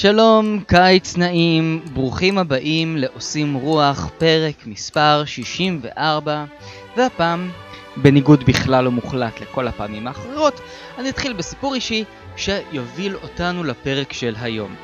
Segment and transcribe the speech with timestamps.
[0.00, 6.44] שלום, קיץ נעים, ברוכים הבאים לעושים רוח, פרק מספר 64,
[6.96, 7.50] והפעם,
[7.96, 10.60] בניגוד בכלל ומוחלט לכל הפעמים האחרות,
[10.98, 12.04] אני אתחיל בסיפור אישי
[12.36, 14.74] שיוביל אותנו לפרק של היום.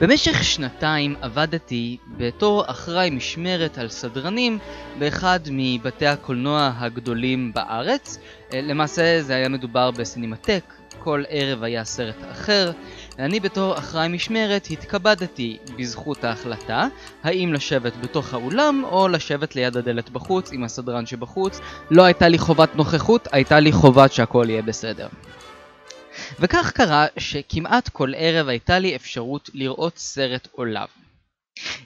[0.00, 4.58] במשך שנתיים עבדתי בתור אחראי משמרת על סדרנים
[4.98, 8.18] באחד מבתי הקולנוע הגדולים בארץ.
[8.52, 10.64] למעשה זה היה מדובר בסינמטק,
[10.98, 12.72] כל ערב היה סרט אחר.
[13.18, 16.86] אני בתור אחראי משמרת התכבדתי בזכות ההחלטה
[17.22, 21.60] האם לשבת בתוך האולם או לשבת ליד הדלת בחוץ עם הסדרן שבחוץ.
[21.90, 25.08] לא הייתה לי חובת נוכחות, הייתה לי חובת שהכל יהיה בסדר.
[26.40, 30.86] וכך קרה שכמעט כל ערב הייתה לי אפשרות לראות סרט עולם.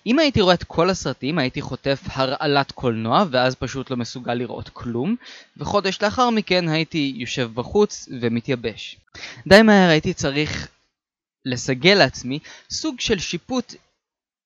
[0.07, 4.69] אם הייתי רואה את כל הסרטים הייתי חוטף הרעלת קולנוע ואז פשוט לא מסוגל לראות
[4.73, 5.17] כלום
[5.57, 8.97] וחודש לאחר מכן הייתי יושב בחוץ ומתייבש.
[9.47, 10.69] די מהר הייתי צריך
[11.47, 12.39] לסגל לעצמי
[12.71, 13.75] סוג של שיפוט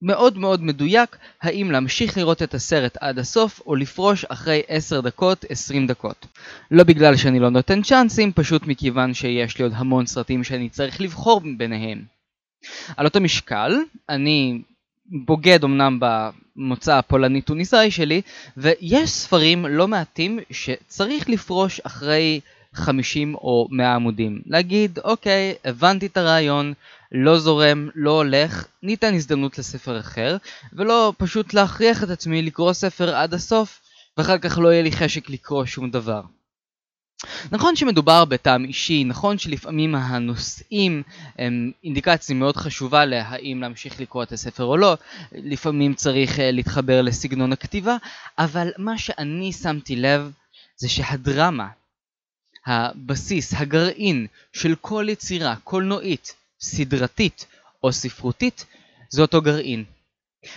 [0.03, 5.45] מאוד מאוד מדויק האם להמשיך לראות את הסרט עד הסוף או לפרוש אחרי 10 דקות,
[5.49, 6.27] 20 דקות.
[6.71, 11.01] לא בגלל שאני לא נותן צ'אנסים, פשוט מכיוון שיש לי עוד המון סרטים שאני צריך
[11.01, 12.05] לבחור ביניהם.
[12.97, 13.79] על אותו משקל,
[14.09, 14.63] אני
[15.07, 18.23] בוגד אמנם במוצא הפולני-טוניסאי שלי,
[18.57, 22.41] ויש ספרים לא מעטים שצריך לפרוש אחרי
[22.75, 24.43] 50 או 100 עמודים.
[24.47, 26.73] להגיד, אוקיי, הבנתי את הרעיון,
[27.13, 30.37] לא זורם, לא הולך, ניתן הזדמנות לספר אחר,
[30.73, 33.81] ולא פשוט להכריח את עצמי לקרוא ספר עד הסוף,
[34.19, 36.23] ואחר כך לא יהיה לי חשק לקרוא שום דבר.
[37.53, 41.03] נכון שמדובר בטעם אישי, נכון שלפעמים הנושאים
[41.39, 44.97] הם אינדיקציה מאוד חשובה להאם להמשיך לקרוא את הספר או לא,
[45.33, 47.97] לפעמים צריך להתחבר לסגנון הכתיבה,
[48.39, 50.33] אבל מה שאני שמתי לב
[50.77, 51.69] זה שהדרמה,
[52.67, 57.47] הבסיס, הגרעין של כל יצירה קולנועית, סדרתית
[57.85, 58.67] או ספרותית,
[59.11, 59.85] זה אותו גרעין.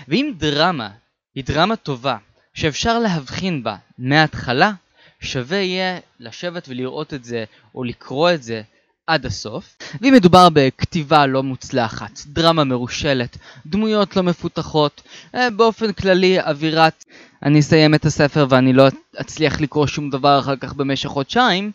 [0.08, 0.90] ואם דרמה
[1.36, 2.18] היא דרמה טובה,
[2.54, 4.72] שאפשר להבחין בה מההתחלה,
[5.20, 8.62] שווה יהיה לשבת ולראות את זה או לקרוא את זה
[9.08, 9.78] עד הסוף.
[10.02, 15.02] ואם מדובר בכתיבה לא מוצלחת, דרמה מרושלת, דמויות לא מפותחות,
[15.36, 17.06] אה, באופן כללי אווירת
[17.44, 18.88] אני אסיים את הספר ואני לא
[19.22, 21.72] אצליח לקרוא שום דבר אחר כך במשך חודשיים,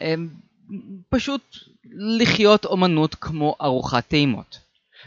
[0.00, 0.14] אה,
[1.08, 1.56] פשוט
[1.94, 4.58] לחיות אומנות כמו ארוחת טעימות.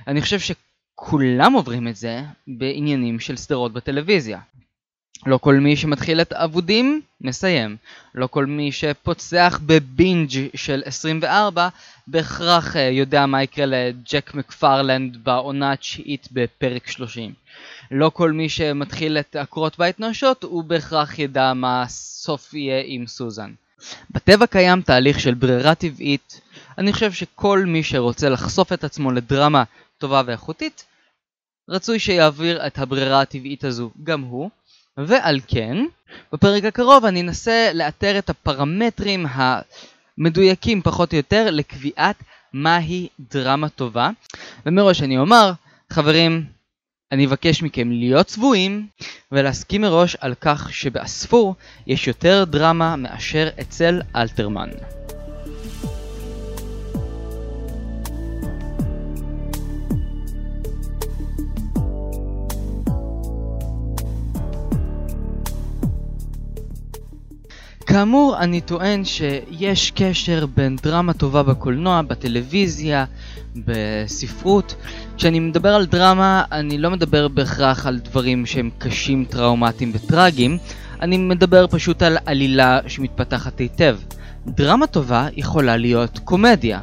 [0.07, 4.39] אני חושב שכולם עוברים את זה בעניינים של סדרות בטלוויזיה.
[5.25, 7.77] לא כל מי שמתחיל את אבודים, מסיים.
[8.15, 11.67] לא כל מי שפוצח בבינג' של 24,
[12.07, 17.33] בהכרח אה, יודע מה יקרה לג'ק מקפרלנד בעונה התשיעית בפרק 30.
[17.91, 23.07] לא כל מי שמתחיל את עקרות בית נואשות, הוא בהכרח ידע מה הסוף יהיה עם
[23.07, 23.53] סוזן.
[24.11, 26.41] בטבע קיים תהליך של ברירה טבעית.
[26.77, 29.63] אני חושב שכל מי שרוצה לחשוף את עצמו לדרמה
[29.97, 30.85] טובה ואיכותית,
[31.69, 34.49] רצוי שיעביר את הברירה הטבעית הזו גם הוא.
[34.97, 35.77] ועל כן,
[36.33, 42.23] בפרק הקרוב אני אנסה לאתר את הפרמטרים המדויקים פחות או יותר לקביעת
[42.53, 44.09] מהי דרמה טובה.
[44.65, 45.51] ומראש אני אומר,
[45.89, 46.45] חברים,
[47.11, 48.87] אני אבקש מכם להיות צבועים
[49.31, 51.55] ולהסכים מראש על כך שבאספור
[51.87, 54.69] יש יותר דרמה מאשר אצל אלתרמן.
[67.89, 73.05] כאמור, אני טוען שיש קשר בין דרמה טובה בקולנוע, בטלוויזיה,
[73.55, 74.75] בספרות.
[75.17, 80.57] כשאני מדבר על דרמה, אני לא מדבר בהכרח על דברים שהם קשים, טראומטיים וטראגיים,
[81.01, 83.97] אני מדבר פשוט על עלילה שמתפתחת היטב.
[84.47, 86.79] דרמה טובה יכולה להיות קומדיה.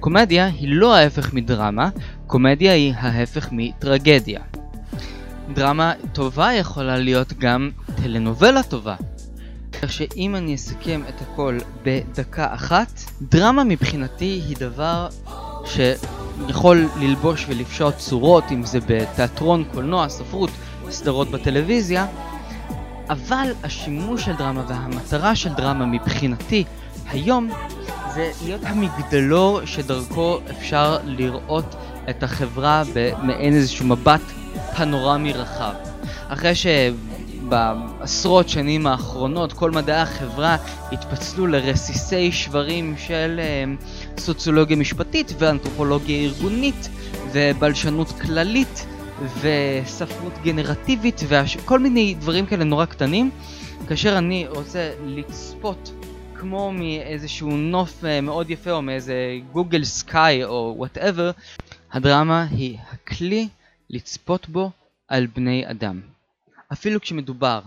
[0.00, 1.88] קומדיה היא לא ההפך מדרמה,
[2.26, 4.40] קומדיה היא ההפך מטרגדיה.
[5.54, 7.70] דרמה טובה יכולה להיות גם
[8.02, 8.94] טלנובלה טובה.
[9.82, 15.08] כך שאם אני אסכם את הכל בדקה אחת, דרמה מבחינתי היא דבר
[15.64, 20.50] שיכול ללבוש ולפשוט צורות, אם זה בתיאטרון, קולנוע, ספרות,
[20.90, 22.06] סדרות בטלוויזיה,
[23.08, 26.64] אבל השימוש של דרמה והמטרה של דרמה מבחינתי
[27.08, 27.50] היום
[28.14, 31.74] זה להיות המגדלור שדרכו אפשר לראות
[32.10, 34.20] את החברה במעין איזשהו מבט
[34.76, 35.72] פנורמי רחב.
[36.28, 36.66] אחרי ש...
[37.48, 40.56] בעשרות שנים האחרונות כל מדעי החברה
[40.92, 46.88] התפצלו לרסיסי שברים של אה, סוציולוגיה משפטית ואנתרופולוגיה ארגונית
[47.32, 48.86] ובלשנות כללית
[49.40, 53.30] וספרות גנרטיבית וכל מיני דברים כאלה נורא קטנים
[53.88, 55.92] כאשר אני רוצה לצפות
[56.34, 59.14] כמו מאיזשהו נוף אה, מאוד יפה או מאיזה
[59.52, 61.30] Google Sky או whatever
[61.92, 63.48] הדרמה היא הכלי
[63.90, 64.70] לצפות בו
[65.08, 66.15] על בני אדם.
[66.72, 67.60] אפילו כשמדובר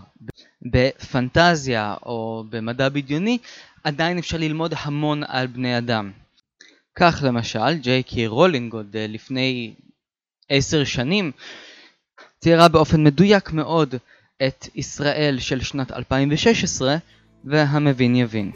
[0.62, 3.38] בפנטזיה או במדע בדיוני,
[3.84, 6.12] עדיין אפשר ללמוד המון על בני אדם.
[6.94, 9.74] כך למשל, ג'יי קי רולינג עוד אה, לפני
[10.48, 11.32] עשר שנים
[12.40, 13.94] ציירה באופן מדויק מאוד
[14.46, 16.96] את ישראל של שנת 2016,
[17.44, 18.52] והמבין יבין.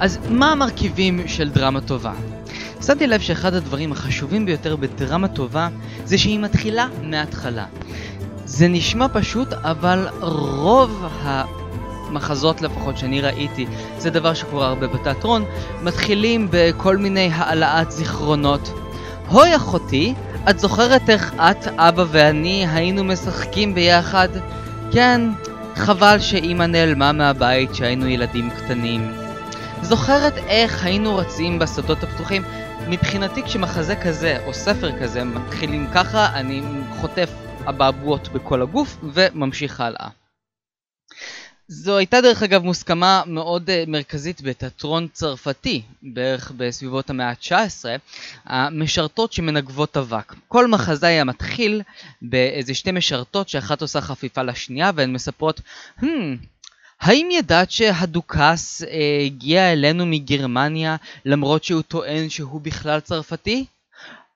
[0.00, 2.12] אז מה המרכיבים של דרמה טובה?
[2.86, 5.68] שמתי לב שאחד הדברים החשובים ביותר בדרמה טובה
[6.04, 7.64] זה שהיא מתחילה מההתחלה.
[8.44, 13.66] זה נשמע פשוט, אבל רוב המחזות לפחות שאני ראיתי,
[13.98, 15.44] זה דבר שקורה הרבה בתיאטרון,
[15.82, 18.72] מתחילים בכל מיני העלאת זיכרונות.
[19.28, 20.14] הוי אחותי,
[20.50, 24.28] את זוכרת איך את, אבא ואני היינו משחקים ביחד?
[24.92, 25.20] כן,
[25.74, 29.17] חבל שאימא נעלמה מהבית כשהיינו ילדים קטנים.
[29.82, 32.42] זוכרת איך היינו רצים בשדות הפתוחים?
[32.88, 36.62] מבחינתי כשמחזה כזה או ספר כזה מתחילים ככה, אני
[37.00, 37.30] חוטף
[37.68, 40.08] אבעבועות בכל הגוף וממשיך הלאה.
[41.70, 47.84] זו הייתה דרך אגב מוסכמה מאוד uh, מרכזית בתיאטרון צרפתי, בערך בסביבות המאה ה-19,
[48.44, 50.34] המשרתות שמנגבות אבק.
[50.48, 51.82] כל מחזה היה מתחיל
[52.22, 55.60] באיזה שתי משרתות שאחת עושה חפיפה לשנייה והן מספרות,
[56.00, 56.04] hmm,
[57.00, 63.64] האם ידעת שהדוכס אה, הגיע אלינו מגרמניה למרות שהוא טוען שהוא בכלל צרפתי?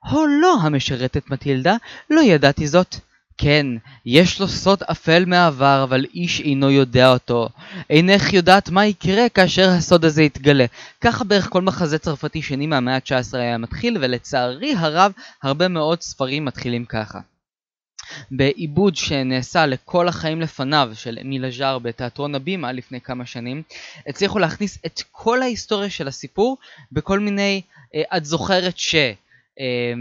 [0.09, 1.75] הו לא, המשרתת מטילדה,
[2.09, 2.95] לא ידעתי זאת.
[3.37, 3.65] כן,
[4.05, 7.49] יש לו סוד אפל מהעבר, אבל איש אינו יודע אותו.
[7.89, 10.65] אינך יודעת מה יקרה כאשר הסוד הזה יתגלה.
[11.01, 15.11] ככה בערך כל מחזה צרפתי שני מהמאה ה-19 היה מתחיל, ולצערי הרב,
[15.43, 17.19] הרבה מאוד ספרים מתחילים ככה.
[18.31, 23.63] בעיבוד שנעשה לכל החיים לפניו של אמיל אג'אר בתיאטרון הבימה לפני כמה שנים,
[24.07, 26.57] הצליחו להכניס את כל ההיסטוריה של הסיפור
[26.91, 27.61] בכל מיני,
[27.95, 28.95] אה, את זוכרת ש...
[29.59, 29.93] אה,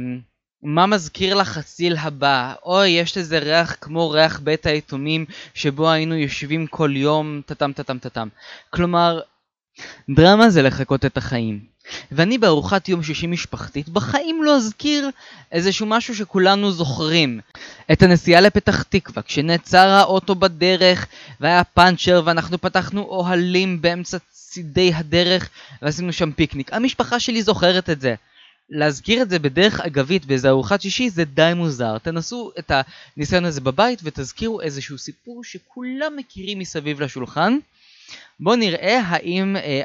[0.62, 2.54] מה מזכיר לך הציל הבא?
[2.64, 5.24] אוי, יש לזה ריח כמו ריח בית היתומים
[5.54, 8.28] שבו היינו יושבים כל יום, טאטם טאטם טאטם.
[8.70, 9.20] כלומר,
[10.10, 11.71] דרמה זה לחקות את החיים.
[12.12, 15.11] ואני בארוחת יום שישי משפחתית בחיים לא אזכיר
[15.52, 17.40] איזשהו משהו שכולנו זוכרים.
[17.93, 21.06] את הנסיעה לפתח תקווה, כשנעצר האוטו בדרך
[21.40, 25.49] והיה פאנצ'ר ואנחנו פתחנו אוהלים באמצע צידי הדרך
[25.82, 26.73] ועשינו שם פיקניק.
[26.73, 28.14] המשפחה שלי זוכרת את זה.
[28.70, 31.99] להזכיר את זה בדרך אגבית באיזה ארוחת שישי זה די מוזר.
[31.99, 32.73] תנסו את
[33.17, 37.58] הניסיון הזה בבית ותזכירו איזשהו סיפור שכולם מכירים מסביב לשולחן.
[38.41, 39.82] בואו נראה האם אה,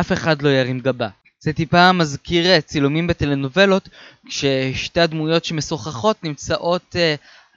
[0.00, 1.08] אף אחד לא ירים גבה.
[1.40, 3.88] זה טיפה מזכיר אה, צילומים בטלנובלות,
[4.26, 7.14] כששתי הדמויות שמשוחחות נמצאות אה,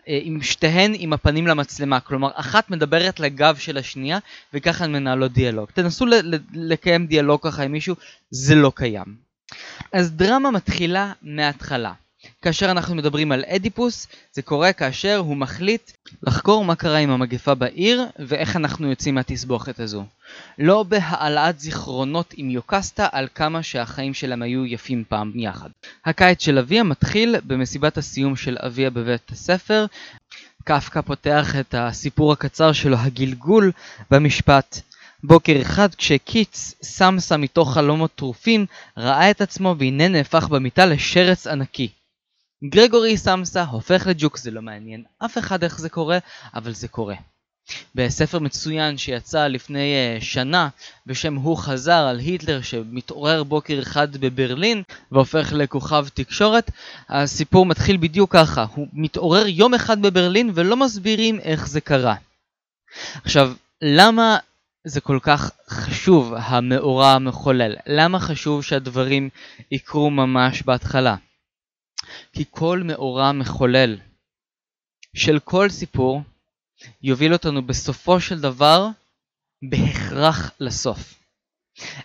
[0.07, 4.19] אה, עם שתיהן עם הפנים למצלמה, כלומר אחת מדברת לגב של השנייה
[4.53, 5.69] וככה הן מנהלות דיאלוג.
[5.73, 6.05] תנסו
[6.53, 7.95] לקיים דיאלוג ככה עם מישהו,
[8.31, 9.15] זה לא קיים.
[9.93, 11.93] אז דרמה מתחילה מההתחלה.
[12.41, 15.91] כאשר אנחנו מדברים על אדיפוס, זה קורה כאשר הוא מחליט
[16.23, 20.05] לחקור מה קרה עם המגפה בעיר ואיך אנחנו יוצאים מהתסבוכת הזו.
[20.59, 25.69] לא בהעלאת זיכרונות עם יוקסטה על כמה שהחיים שלהם היו יפים פעם יחד.
[26.05, 29.85] הקיץ של אביה מתחיל במסיבת הסיום של אביה בבית הספר.
[30.63, 33.71] קפקא פותח את הסיפור הקצר שלו, הגלגול,
[34.11, 34.79] במשפט
[35.23, 38.65] בוקר אחד כשקיץ סמסה מתוך חלומות טרופים,
[38.97, 41.89] ראה את עצמו והנה נהפך במיטה לשרץ ענקי.
[42.69, 46.17] גרגורי סמסה הופך לג'וק, זה לא מעניין אף אחד איך זה קורה,
[46.55, 47.15] אבל זה קורה.
[47.95, 50.69] בספר מצוין שיצא לפני uh, שנה
[51.05, 56.71] בשם הוא חזר על היטלר שמתעורר בוקר אחד בברלין והופך לכוכב תקשורת
[57.09, 62.15] הסיפור מתחיל בדיוק ככה הוא מתעורר יום אחד בברלין ולא מסבירים איך זה קרה.
[63.23, 64.37] עכשיו למה
[64.87, 67.75] זה כל כך חשוב המאורע המחולל?
[67.87, 69.29] למה חשוב שהדברים
[69.71, 71.15] יקרו ממש בהתחלה?
[72.33, 73.97] כי כל מאורע מחולל
[75.15, 76.21] של כל סיפור
[77.03, 78.87] יוביל אותנו בסופו של דבר
[79.69, 81.13] בהכרח לסוף.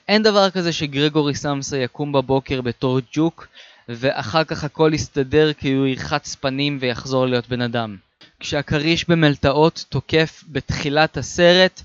[0.09, 3.47] אין דבר כזה שגרגורי סמסה יקום בבוקר בתור ג'וק
[3.89, 7.97] ואחר כך הכל יסתדר כי הוא ירחץ פנים ויחזור להיות בן אדם.
[8.41, 11.83] כשהכריש במלטעות תוקף בתחילת הסרט,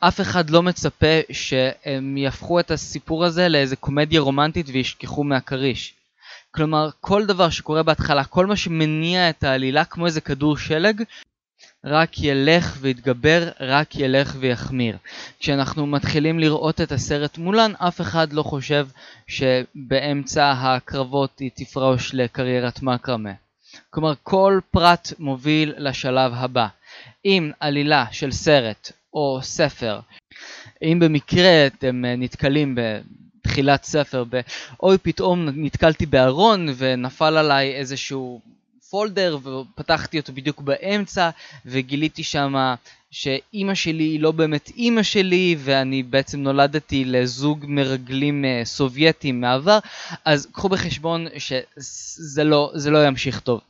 [0.00, 5.94] אף אחד לא מצפה שהם יהפכו את הסיפור הזה לאיזה קומדיה רומנטית וישכחו מהכריש.
[6.56, 11.02] כלומר, כל דבר שקורה בהתחלה, כל מה שמניע את העלילה כמו איזה כדור שלג,
[11.84, 14.96] רק ילך ויתגבר, רק ילך ויחמיר.
[15.38, 18.86] כשאנחנו מתחילים לראות את הסרט מולן, אף אחד לא חושב
[19.26, 23.32] שבאמצע הקרבות היא תפרוש לקריירת מקרמה.
[23.90, 26.66] כלומר, כל פרט מוביל לשלב הבא.
[27.24, 30.00] אם עלילה של סרט או ספר,
[30.82, 32.74] אם במקרה אתם נתקלים
[33.46, 34.40] בתחילת ספר, ב...
[34.82, 38.40] אוי פתאום נתקלתי בארון ונפל עליי איזשהו
[38.90, 41.30] folder ופתחתי אותו בדיוק באמצע
[41.66, 42.54] וגיליתי שם
[43.10, 49.78] שאימא שלי היא לא באמת אימא שלי ואני בעצם נולדתי לזוג מרגלים אה, סובייטים מעבר
[50.24, 53.60] אז קחו בחשבון שזה לא, לא ימשיך טוב.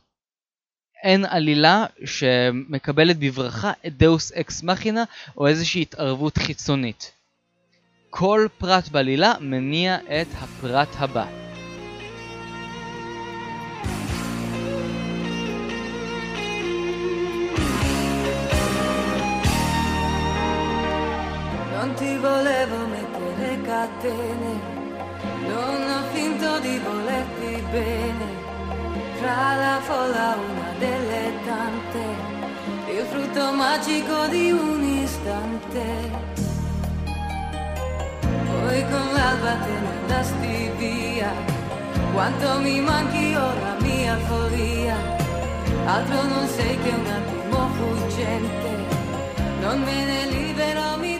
[1.03, 5.03] אין עלילה שמקבלת בברכה את deus ex machina
[5.37, 7.16] או איזושהי התערבות חיצונית.
[8.10, 11.42] כל פרט בעלילה מניע את הפרט הבא.
[23.72, 24.52] catene,
[25.48, 28.26] non ho finto di volerti bene,
[29.18, 32.04] fra la folla una delle tante,
[32.90, 36.25] il frutto magico di un istante.
[38.61, 41.31] Poi con l'alba te ne andasti via,
[42.13, 44.97] quanto mi manchi ora mia follia,
[45.85, 48.69] altro non sei che un attimo fuggente,
[49.61, 51.17] non me ne libero mi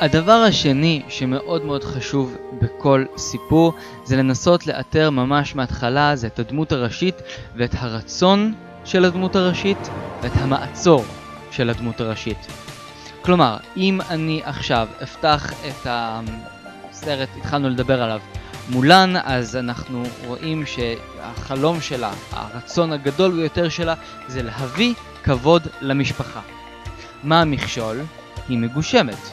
[0.00, 3.72] הדבר השני שמאוד מאוד חשוב בכל סיפור
[4.04, 7.14] זה לנסות לאתר ממש מההתחלה זה את הדמות הראשית
[7.56, 9.90] ואת הרצון של הדמות הראשית
[10.22, 11.04] ואת המעצור
[11.50, 12.63] של הדמות הראשית.
[13.24, 18.20] כלומר, אם אני עכשיו אפתח את הסרט, התחלנו לדבר עליו,
[18.68, 23.94] מולן, אז אנחנו רואים שהחלום שלה, הרצון הגדול ביותר שלה,
[24.28, 26.40] זה להביא כבוד למשפחה.
[27.22, 28.00] מה המכשול?
[28.48, 29.30] היא מגושמת.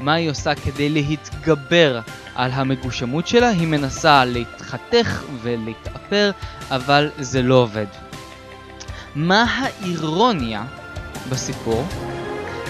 [0.00, 2.00] מה היא עושה כדי להתגבר
[2.34, 3.48] על המגושמות שלה?
[3.48, 6.30] היא מנסה להתחתך ולהתאפר,
[6.70, 7.86] אבל זה לא עובד.
[9.14, 10.64] מה האירוניה
[11.30, 11.84] בסיפור?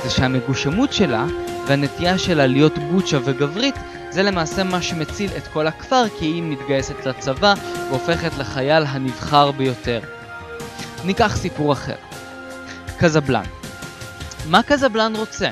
[0.02, 1.26] זה שהמגושמות שלה
[1.66, 3.74] והנטייה שלה להיות בוצ'ה וגברית
[4.10, 7.54] זה למעשה מה שמציל את כל הכפר כי היא מתגייסת לצבא
[7.88, 10.00] והופכת לחייל הנבחר ביותר.
[11.04, 11.94] ניקח סיפור אחר.
[12.98, 13.44] קזבלן.
[14.46, 15.48] מה קזבלן רוצה?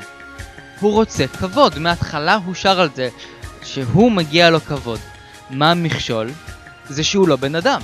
[0.81, 3.09] הוא רוצה כבוד, מההתחלה הוא שר על זה
[3.63, 5.01] שהוא מגיע לו כבוד.
[5.51, 6.31] מה המכשול?
[6.89, 7.81] זה שהוא לא בן אדם.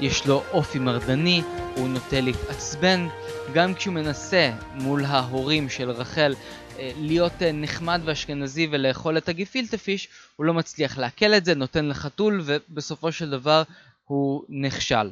[0.00, 1.42] יש לו אופי מרדני,
[1.76, 3.08] הוא נוטה להתעצבן,
[3.52, 6.34] גם כשהוא מנסה מול ההורים של רחל
[6.78, 11.54] אה, להיות אה, נחמד ואשכנזי ולאכול את הגפילטה פיש, הוא לא מצליח לעכל את זה,
[11.54, 13.62] נותן לחתול ובסופו של דבר
[14.04, 15.10] הוא נכשל.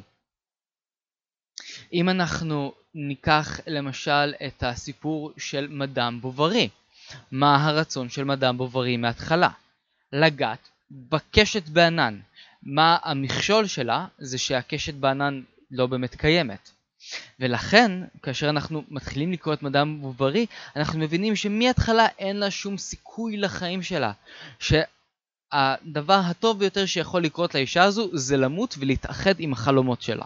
[1.93, 6.69] אם אנחנו ניקח למשל את הסיפור של מדאם בוברי,
[7.31, 9.49] מה הרצון של מדאם בוברי מההתחלה?
[10.13, 12.19] לגעת בקשת בענן.
[12.63, 14.05] מה המכשול שלה?
[14.17, 16.74] זה שהקשת בענן לא באמת קיימת.
[17.39, 17.91] ולכן,
[18.23, 20.45] כאשר אנחנו מתחילים לקרוא את מדאם בוברי,
[20.75, 24.11] אנחנו מבינים שמההתחלה אין לה שום סיכוי לחיים שלה.
[24.59, 30.25] שהדבר הטוב ביותר שיכול לקרות לאישה הזו זה למות ולהתאחד עם החלומות שלה.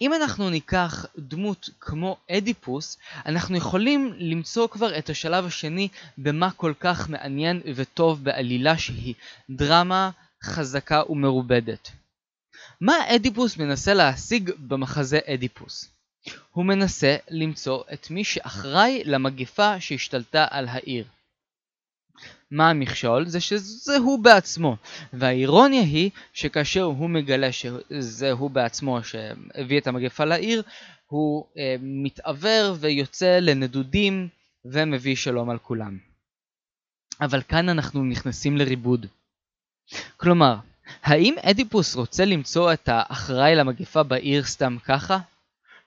[0.00, 6.72] אם אנחנו ניקח דמות כמו אדיפוס, אנחנו יכולים למצוא כבר את השלב השני במה כל
[6.80, 9.14] כך מעניין וטוב בעלילה שהיא
[9.50, 10.10] דרמה
[10.44, 11.90] חזקה ומרובדת.
[12.80, 15.90] מה אדיפוס מנסה להשיג במחזה אדיפוס?
[16.50, 21.04] הוא מנסה למצוא את מי שאחראי למגפה שהשתלטה על העיר.
[22.50, 23.26] מה המכשול?
[23.26, 24.76] זה שזה הוא בעצמו.
[25.12, 30.62] והאירוניה היא שכאשר הוא מגלה שזה הוא בעצמו שהביא את המגפה לעיר,
[31.06, 34.28] הוא אה, מתעוור ויוצא לנדודים
[34.64, 35.98] ומביא שלום על כולם.
[37.20, 39.06] אבל כאן אנחנו נכנסים לריבוד.
[40.16, 40.56] כלומר,
[41.02, 45.18] האם אדיפוס רוצה למצוא את האחראי למגפה בעיר סתם ככה?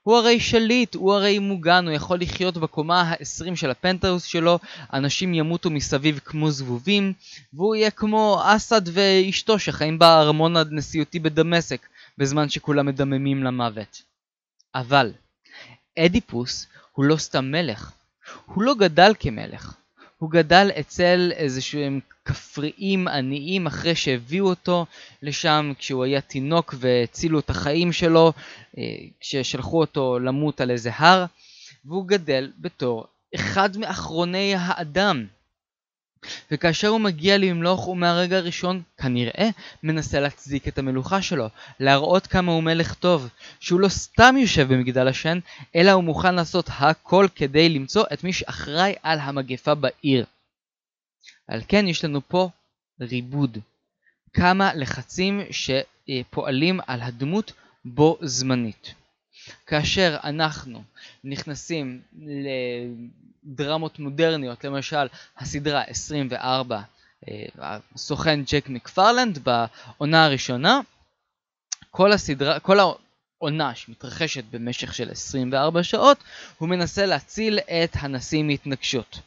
[0.03, 4.60] הוא הרי שליט, הוא הרי מוגן, הוא יכול לחיות בקומה ה-20 של הפנטהאוס שלו,
[4.94, 7.13] אנשים ימותו מסביב כמו זבובים,
[7.53, 11.88] והוא יהיה כמו אסד ואשתו שחיים בארמון הנשיאותי בדמשק,
[12.18, 14.01] בזמן שכולם מדממים למוות.
[14.75, 15.12] אבל,
[16.00, 17.91] אדיפוס הוא לא סתם מלך,
[18.46, 19.75] הוא לא גדל כמלך,
[20.18, 24.86] הוא גדל אצל איזשהם כפריים עניים אחרי שהביאו אותו
[25.22, 28.34] לשם כשהוא היה תינוק והצילו את החיים שלו
[28.78, 28.84] אה,
[29.20, 31.25] כששלחו אותו למות על איזה הר
[31.86, 35.25] והוא גדל בתור אחד מאחרוני האדם.
[36.51, 39.50] וכאשר הוא מגיע למלוך הוא מהרגע הראשון כנראה
[39.84, 41.48] מנסה להצדיק את המלוכה שלו,
[41.80, 45.40] להראות כמה הוא מלך טוב, שהוא לא סתם יושב במגדל השן,
[45.75, 50.25] אלא הוא מוכן לעשות הכל כדי למצוא את מי שאחראי על המגפה בעיר.
[51.51, 52.50] על כן יש לנו פה
[53.01, 53.58] ריבוד.
[54.34, 57.53] כמה לחצים שפועלים על הדמות
[57.86, 58.93] בו זמנית.
[59.65, 60.84] כאשר אנחנו
[61.24, 62.01] נכנסים
[63.43, 66.81] לדרמות מודרניות, למשל הסדרה 24,
[67.29, 67.46] אה,
[67.96, 70.79] הסוכן ג'ק מקפרלנד בעונה הראשונה,
[71.91, 76.17] כל הסדרה, כל העונה שמתרחשת במשך של 24 שעות,
[76.58, 79.20] הוא מנסה להציל את הנשיא מהתנגשות.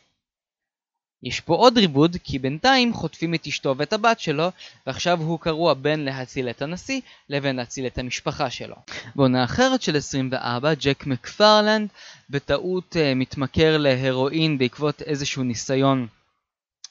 [1.25, 4.50] יש פה עוד ריבוד, כי בינתיים חוטפים את אשתו ואת הבת שלו,
[4.87, 7.00] ועכשיו הוא קרוע בין להציל את הנשיא
[7.31, 8.76] לבין להציל את המשפחה שלו.
[9.16, 11.88] בעונה אחרת של 24, ג'ק מקפרלנד
[12.31, 16.07] בטעות אה, מתמכר להרואין בעקבות איזשהו ניסיון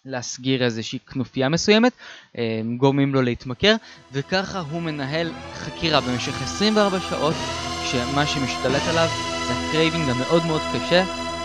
[0.05, 1.93] להסגיר איזושהי כנופיה מסוימת,
[2.33, 2.39] אה,
[2.77, 3.75] גורמים לו להתמכר,
[4.11, 7.35] וככה הוא מנהל חקירה במשך 24 שעות,
[7.83, 9.07] כשמה שמשתלט עליו
[9.47, 11.03] זה ה craving המאוד מאוד קשה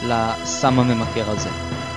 [0.08, 1.87] לסם הממכר הזה.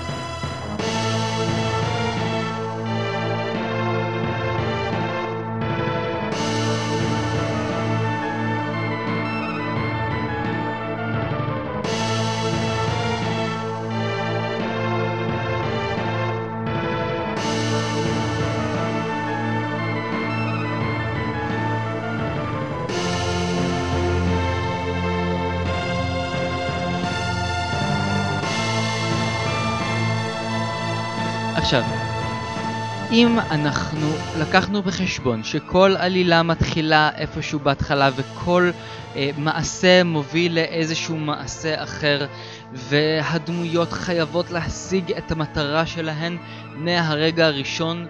[33.12, 34.08] אם אנחנו
[34.40, 38.72] לקחנו בחשבון שכל עלילה מתחילה איפשהו בהתחלה וכל
[39.16, 42.26] אה, מעשה מוביל לאיזשהו מעשה אחר
[42.74, 46.38] והדמויות חייבות להשיג את המטרה שלהן
[46.76, 48.08] מהרגע הראשון,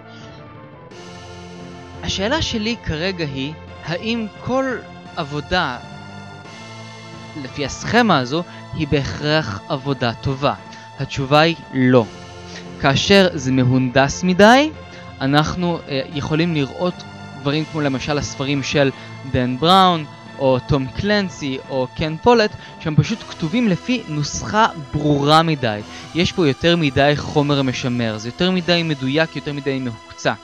[2.02, 3.52] השאלה שלי כרגע היא,
[3.84, 4.64] האם כל
[5.16, 5.78] עבודה
[7.42, 8.42] לפי הסכמה הזו
[8.74, 10.54] היא בהכרח עבודה טובה?
[10.98, 12.04] התשובה היא לא.
[12.80, 14.70] כאשר זה מהונדס מדי,
[15.22, 16.94] אנחנו uh, יכולים לראות
[17.40, 18.90] דברים כמו למשל הספרים של
[19.32, 20.04] דן בראון,
[20.38, 25.80] או תום קלנסי, או קן פולט, שהם פשוט כתובים לפי נוסחה ברורה מדי.
[26.14, 30.34] יש פה יותר מדי חומר משמר, זה יותר מדי מדויק, יותר מדי מהוקצע.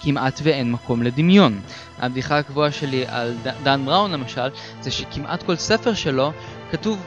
[0.00, 1.60] כמעט ואין מקום לדמיון.
[1.98, 4.48] הבדיחה הקבועה שלי על דן בראון למשל,
[4.80, 6.32] זה שכמעט כל ספר שלו
[6.70, 6.98] כתוב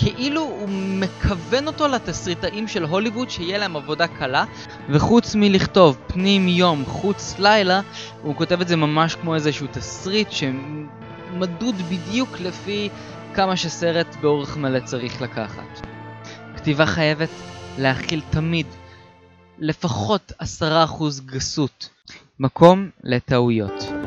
[0.00, 4.44] כאילו הוא מכוון אותו לתסריטאים של הוליווד שיהיה להם עבודה קלה
[4.88, 7.80] וחוץ מלכתוב פנים יום חוץ לילה
[8.22, 12.88] הוא כותב את זה ממש כמו איזשהו תסריט שמדוד בדיוק לפי
[13.34, 15.86] כמה שסרט באורך מלא צריך לקחת.
[16.56, 17.30] כתיבה חייבת
[17.78, 18.66] להכיל תמיד
[19.58, 20.32] לפחות
[20.62, 20.64] 10%
[21.26, 21.88] גסות,
[22.40, 23.97] מקום לטעויות.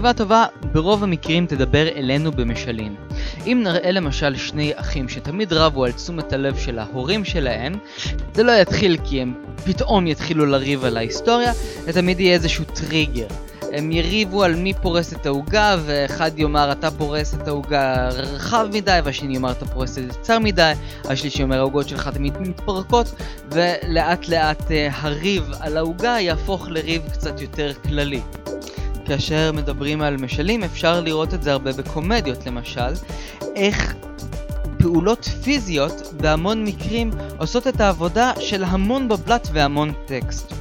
[0.00, 2.94] כתיבה טובה ברוב המקרים תדבר אלינו במשלים.
[3.46, 7.78] אם נראה למשל שני אחים שתמיד רבו על תשומת הלב של ההורים שלהם,
[8.34, 9.34] זה לא יתחיל כי הם
[9.64, 11.52] פתאום יתחילו לריב על ההיסטוריה,
[11.84, 13.26] זה תמיד יהיה איזשהו טריגר.
[13.72, 18.98] הם יריבו על מי פורס את העוגה, ואחד יאמר אתה פורס את העוגה רחב מדי,
[19.04, 20.72] והשני יאמר אתה פורס את זה צר מדי,
[21.04, 23.14] השלישי אומר העוגות שלך תמיד מתפרקות,
[23.50, 28.20] ולאט לאט אה, הריב על העוגה יהפוך לריב קצת יותר כללי.
[29.10, 32.92] כאשר מדברים על משלים אפשר לראות את זה הרבה בקומדיות למשל,
[33.56, 33.94] איך
[34.78, 40.52] פעולות פיזיות בהמון מקרים עושות את העבודה של המון בבל"ת והמון טקסט.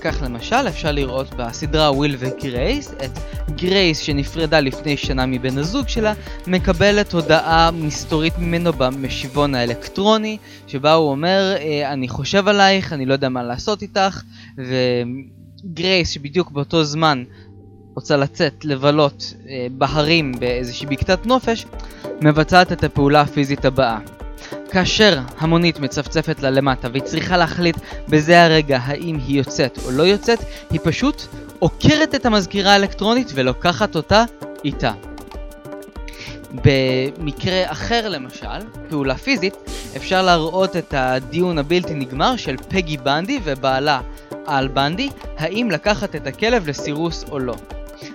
[0.00, 3.18] כך למשל אפשר לראות בסדרה וויל וגרייס את
[3.56, 6.12] גרייס שנפרדה לפני שנה מבן הזוג שלה
[6.46, 13.12] מקבלת הודעה מסתורית ממנו במשיבון האלקטרוני שבה הוא אומר אה, אני חושב עלייך אני לא
[13.12, 14.22] יודע מה לעשות איתך
[14.58, 17.24] וגרייס שבדיוק באותו זמן
[17.94, 21.66] רוצה לצאת לבלות אה, בהרים באיזושהי בקתת נופש,
[22.20, 23.98] מבצעת את הפעולה הפיזית הבאה.
[24.70, 27.76] כאשר המונית מצפצפת לה למטה והיא צריכה להחליט
[28.08, 30.38] בזה הרגע האם היא יוצאת או לא יוצאת,
[30.70, 31.22] היא פשוט
[31.58, 34.24] עוקרת את המזכירה האלקטרונית ולוקחת אותה
[34.64, 34.92] איתה.
[36.64, 38.46] במקרה אחר למשל,
[38.88, 39.54] פעולה פיזית,
[39.96, 44.00] אפשר להראות את הדיון הבלתי נגמר של פגי בנדי ובעלה
[44.46, 47.54] על בנדי, האם לקחת את הכלב לסירוס או לא.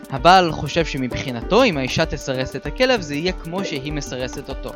[0.10, 4.72] הבעל חושב שמבחינתו אם האישה תסרס את הכלב זה יהיה כמו שהיא מסרסת אותו.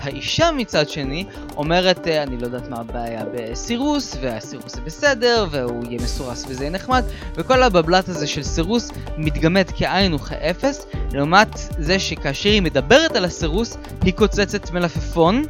[0.00, 1.24] האישה מצד שני
[1.56, 6.64] אומרת אה, אני לא יודעת מה הבעיה בסירוס והסירוס זה בסדר והוא יהיה מסורס וזה
[6.64, 13.16] יהיה נחמד וכל הבבלת הזה של סירוס מתגמד כאין וכאפס לעומת זה שכאשר היא מדברת
[13.16, 15.44] על הסירוס היא קוצצת מלפפון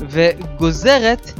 [0.00, 1.30] וגוזרת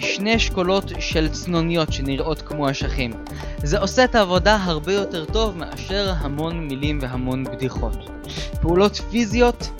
[0.00, 3.10] שני אשכולות של צנוניות שנראות כמו אשכים.
[3.58, 7.96] זה עושה את העבודה הרבה יותר טוב מאשר המון מילים והמון בדיחות.
[8.60, 9.70] פעולות פיזיות,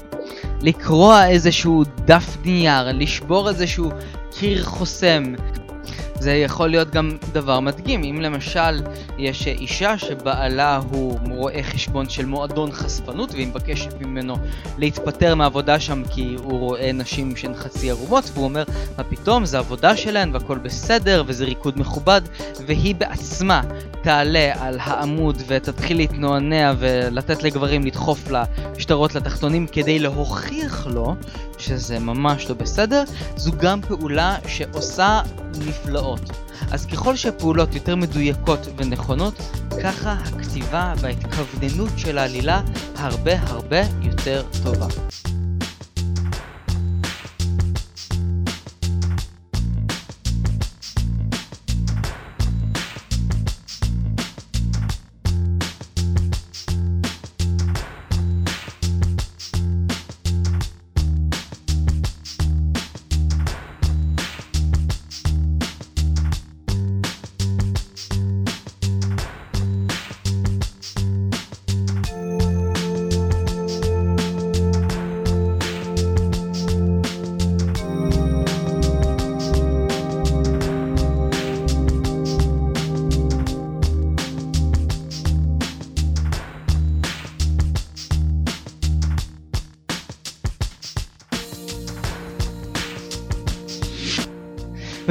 [0.61, 3.91] לקרוע איזשהו דף נייר, לשבור איזשהו
[4.39, 5.23] קיר חוסם,
[6.25, 8.83] זה יכול להיות גם דבר מדגים, אם למשל
[9.19, 14.37] יש אישה שבעלה הוא רואה חשבון של מועדון חשפנות והיא מבקשת ממנו
[14.79, 18.65] להתפטר מהעבודה שם כי הוא רואה נשים שהן חצי ערומות והוא אומר
[18.99, 19.45] מה פתאום?
[19.45, 22.21] זה עבודה שלהן והכל בסדר וזה ריקוד מכובד.
[22.67, 23.63] והיא בעצמה
[24.03, 28.45] תעלה על העמוד ותתחיל להתנוענע ולתת לגברים לדחוף לה
[28.79, 31.15] שטרות לתחתונים כדי להוכיח לו
[31.59, 33.05] שזה ממש לא בסדר,
[33.37, 35.21] זו גם פעולה שעושה
[35.59, 36.31] נפלאות.
[36.71, 39.41] אז ככל שהפעולות יותר מדויקות ונכונות,
[39.83, 42.63] ככה הכתיבה וההתכווננות של העלילה
[42.97, 44.87] הרבה הרבה יותר טובה.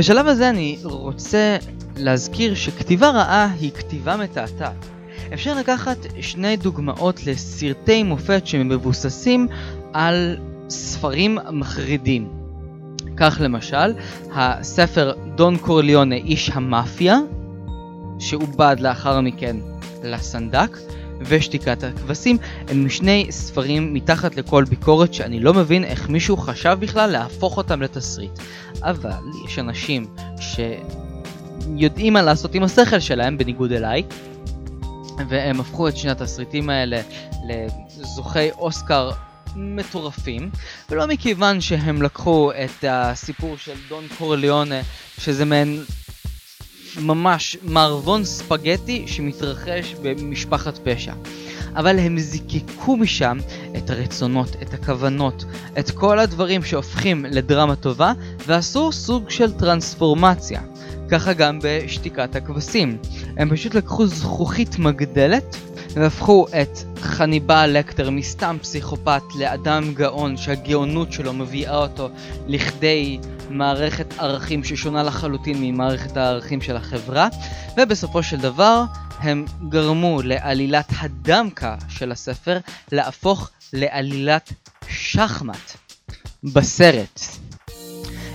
[0.03, 1.57] בשלב הזה אני רוצה
[1.97, 4.85] להזכיר שכתיבה רעה היא כתיבה מתעתעת.
[5.33, 9.47] אפשר לקחת שני דוגמאות לסרטי מופת שמבוססים
[9.93, 10.37] על
[10.69, 12.29] ספרים מחרידים.
[13.17, 13.93] כך למשל,
[14.35, 17.17] הספר דון קורליונה איש המאפיה,
[18.19, 19.55] שעובד לאחר מכן
[20.03, 20.77] לסנדק,
[21.25, 27.09] ושתיקת הכבשים הם שני ספרים מתחת לכל ביקורת שאני לא מבין איך מישהו חשב בכלל
[27.11, 28.39] להפוך אותם לתסריט.
[28.81, 29.11] אבל
[29.45, 30.05] יש אנשים
[30.39, 34.03] שיודעים מה לעשות עם השכל שלהם בניגוד אליי,
[35.29, 37.01] והם הפכו את שני התסריטים האלה
[37.49, 39.11] לזוכי אוסקר
[39.55, 40.49] מטורפים,
[40.89, 44.81] ולא מכיוון שהם לקחו את הסיפור של דון קורליונה,
[45.19, 45.83] שזה מעין
[47.01, 51.13] ממש מערבון ספגטי שמתרחש במשפחת פשע.
[51.75, 53.37] אבל הם זיקקו משם
[53.77, 55.45] את הרצונות, את הכוונות,
[55.79, 58.13] את כל הדברים שהופכים לדרמה טובה,
[58.47, 60.61] ועשו סוג של טרנספורמציה.
[61.09, 62.97] ככה גם בשתיקת הכבשים.
[63.37, 65.55] הם פשוט לקחו זכוכית מגדלת
[65.93, 72.09] והפכו את חניבל לקטר מסתם פסיכופת לאדם גאון שהגאונות שלו מביאה אותו
[72.47, 73.19] לכדי
[73.53, 77.27] מערכת ערכים ששונה לחלוטין ממערכת הערכים של החברה
[77.77, 78.83] ובסופו של דבר
[79.19, 82.57] הם גרמו לעלילת הדמקה של הספר
[82.91, 84.53] להפוך לעלילת
[84.87, 85.71] שחמט
[86.43, 87.21] בסרט.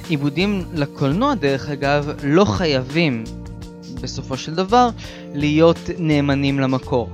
[0.09, 3.25] עיבודים לקולנוע דרך אגב לא חייבים
[4.03, 4.89] בסופו של דבר
[5.35, 7.11] להיות נאמנים למקור.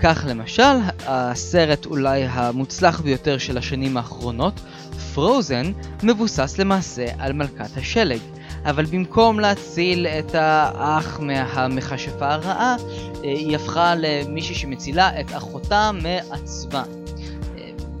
[0.00, 0.62] כך למשל,
[1.06, 4.60] הסרט אולי המוצלח ביותר של השנים האחרונות,
[5.14, 8.20] פרוזן, מבוסס למעשה על מלכת השלג.
[8.64, 12.76] אבל במקום להציל את האח מהמכשפה הרעה,
[13.22, 16.84] היא הפכה למישהי שמצילה את אחותה מעצמה.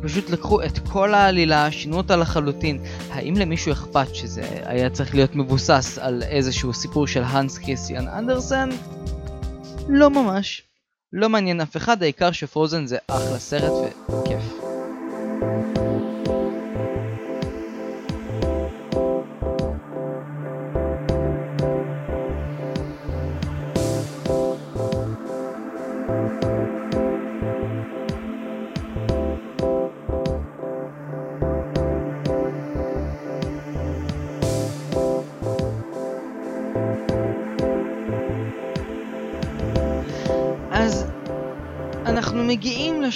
[0.02, 2.78] פשוט לקחו את כל העלילה, שינו אותה לחלוטין.
[3.10, 8.68] האם למישהו אכפת שזה היה צריך להיות מבוסס על איזשהו סיפור של האנס קריסטיאן אנדרסן?
[9.88, 10.62] לא ממש.
[11.12, 13.72] לא מעניין אף אחד, העיקר שפרוזן זה אחלה סרט
[14.08, 14.66] וכיף.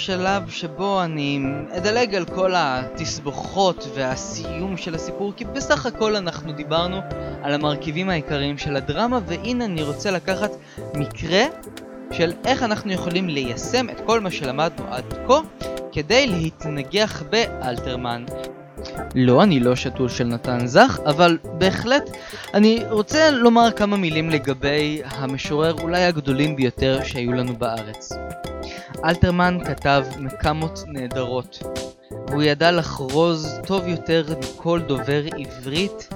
[0.01, 1.39] לשלב שבו אני
[1.77, 6.99] אדלג על כל התסבוכות והסיום של הסיפור, כי בסך הכל אנחנו דיברנו
[7.43, 10.51] על המרכיבים העיקריים של הדרמה, והנה אני רוצה לקחת
[10.95, 11.43] מקרה
[12.11, 15.39] של איך אנחנו יכולים ליישם את כל מה שלמדנו עד כה
[15.91, 18.25] כדי להתנגח באלתרמן.
[19.15, 22.09] לא, אני לא שתול של נתן זך, אבל בהחלט
[22.53, 28.13] אני רוצה לומר כמה מילים לגבי המשורר אולי הגדולים ביותר שהיו לנו בארץ.
[29.05, 31.59] אלתרמן כתב מקמות נהדרות.
[32.27, 36.09] והוא ידע לחרוז טוב יותר מכל דובר עברית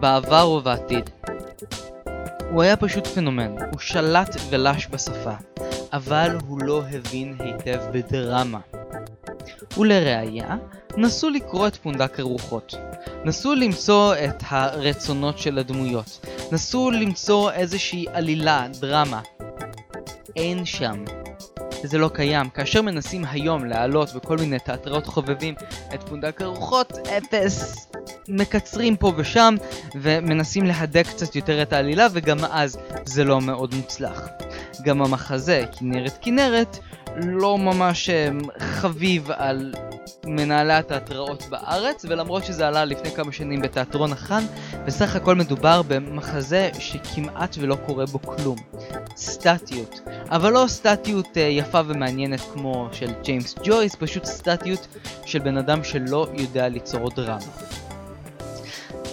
[0.00, 1.10] בעבר ובעתיד.
[2.50, 5.32] הוא היה פשוט פנומן, הוא שלט ולש בשפה,
[5.92, 8.60] אבל הוא לא הבין היטב בדרמה.
[9.78, 10.56] ולראיה,
[10.96, 12.74] נסו לקרוא את פונדק הרוחות.
[13.24, 16.26] נסו למצוא את הרצונות של הדמויות.
[16.52, 19.20] נסו למצוא איזושהי עלילה, דרמה.
[20.36, 21.04] אין שם.
[21.82, 22.48] זה לא קיים.
[22.48, 25.54] כאשר מנסים היום להעלות בכל מיני תיאטראות חובבים
[25.94, 27.86] את פונדק הרוחות, אפס.
[28.28, 29.54] מקצרים פה ושם,
[29.94, 34.28] ומנסים להדק קצת יותר את העלילה, וגם אז זה לא מאוד מוצלח.
[34.84, 36.78] גם המחזה, כנרת כנרת,
[37.16, 39.74] לא ממש אה, חביב על
[40.24, 44.44] מנהלי התיאטראות בארץ, ולמרות שזה עלה לפני כמה שנים בתיאטרון החאן,
[44.86, 48.58] בסך הכל מדובר במחזה שכמעט ולא קורה בו כלום.
[49.16, 50.00] סטטיות.
[50.30, 54.86] אבל לא סטטיות uh, יפה ומעניינת כמו של ג'יימס ג'ויס, פשוט סטטיות
[55.26, 57.38] של בן אדם שלא יודע ליצור דרמה.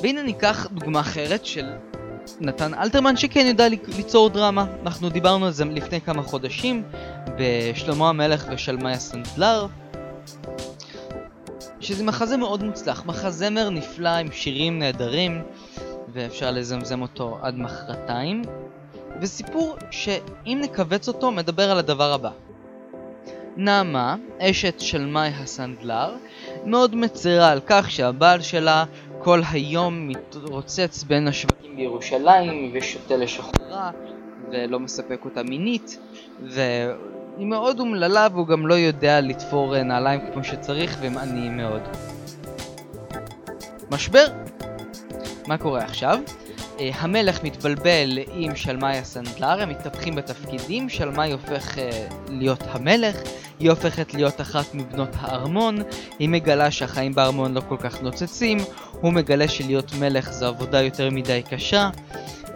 [0.02, 1.66] והנה ניקח דוגמה אחרת של
[2.40, 4.66] נתן אלתרמן שכן יודע ליצור דרמה.
[4.84, 6.84] אנחנו דיברנו על זה לפני כמה חודשים
[7.38, 9.68] בשלמה המלך ושלמי הסנדלר.
[11.88, 15.44] שזה מחזה מאוד מוצלח, מחזמר נפלא עם שירים נהדרים
[16.14, 18.42] ואפשר לזמזם אותו עד מחרתיים.
[19.22, 22.30] וסיפור שאם נכווץ אותו מדבר על הדבר הבא.
[23.58, 26.16] נעמה, אשת של מאי הסנדלר,
[26.66, 28.86] מאוד מצרה על כך שהבעל שלה
[29.20, 33.92] כל היום מתרוצץ בין השווקים בירושלים ושותה לשחורה
[34.52, 36.00] ולא מספק אותה מינית
[37.38, 41.82] והיא מאוד אומללה והוא גם לא יודע לתפור נעליים כמו שצריך והם עניים מאוד.
[43.92, 44.26] משבר!
[45.48, 46.20] מה קורה עכשיו?
[46.80, 53.16] אה, המלך מתבלבל עם שלמאי הסנדלר, הם מתהפכים בתפקידים, שלמאי הופך אה, להיות המלך,
[53.60, 55.78] היא הופכת להיות אחת מבנות הארמון,
[56.20, 58.58] היא מגלה שהחיים בארמון לא כל כך נוצצים,
[59.02, 61.90] הוא מגלה שלהיות מלך זו עבודה יותר מדי קשה.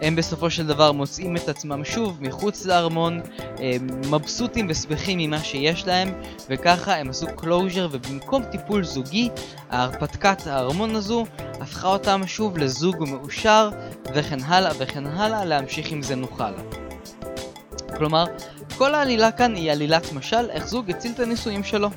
[0.02, 3.20] הם בסופו של דבר מוצאים את עצמם שוב מחוץ לארמון,
[4.10, 6.08] מבסוטים ושמחים ממה שיש להם,
[6.50, 9.28] וככה הם עשו closure ובמקום טיפול זוגי,
[9.70, 11.24] ההרפתקת הארמון הזו
[11.60, 13.70] הפכה אותם שוב לזוג מאושר,
[14.14, 16.52] וכן הלאה וכן הלאה, להמשיך עם זה נוכל.
[17.96, 18.24] כלומר,
[18.78, 21.88] כל העלילה כאן היא עלילת משל איך זוג הציל את הנישואים שלו.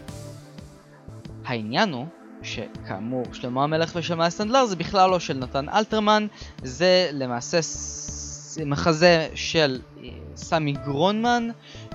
[1.46, 2.06] העניין הוא
[2.46, 6.28] שכאמור שלמה המלך ושמאי הסנדלר זה בכלל לא של נתן אלתרמן,
[6.64, 7.60] זה למעשה
[8.66, 11.48] מחזה של אה, סמי גרונמן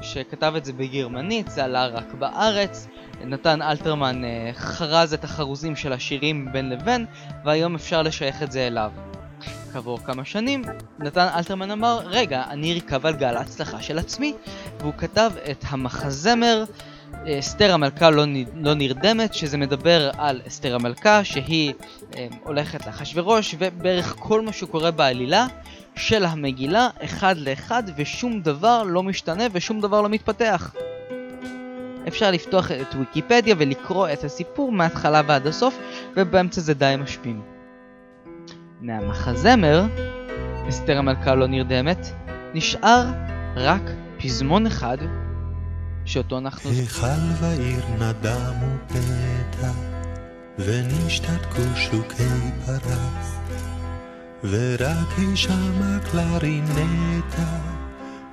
[0.02, 2.86] שכתב את זה בגרמנית, זה עלה רק בארץ.
[3.24, 7.06] נתן אלתרמן אה, חרז את החרוזים של השירים בין לבין
[7.44, 8.92] והיום אפשר לשייך את זה אליו.
[9.72, 10.62] כעבור כמה שנים,
[10.98, 14.34] נתן אלתרמן אמר, רגע, אני ארכב על גל ההצלחה של עצמי,
[14.78, 16.64] והוא כתב את המחזמר
[17.28, 21.72] אסתר המלכה לא, לא נרדמת, שזה מדבר על אסתר המלכה שהיא
[22.16, 25.46] אה, הולכת לאחשוורוש ובערך כל מה שקורה בעלילה
[25.96, 30.74] של המגילה אחד לאחד ושום דבר לא משתנה ושום דבר לא מתפתח.
[32.08, 35.78] אפשר לפתוח את ויקיפדיה ולקרוא את הסיפור מההתחלה ועד הסוף
[36.16, 37.42] ובאמצע זה די משפיעים.
[38.80, 39.84] מהמחזמר,
[40.68, 42.06] אסתר המלכה לא נרדמת,
[42.54, 43.06] נשאר
[43.56, 43.82] רק
[44.18, 44.98] פזמון אחד
[46.04, 46.70] שאותו אנחנו...
[46.70, 47.04] היכל
[47.40, 49.70] ועיר נדמו פתע,
[50.58, 53.36] ונשתתקו שוקי פרס,
[54.44, 57.58] ורק היא שמה קלרינטה,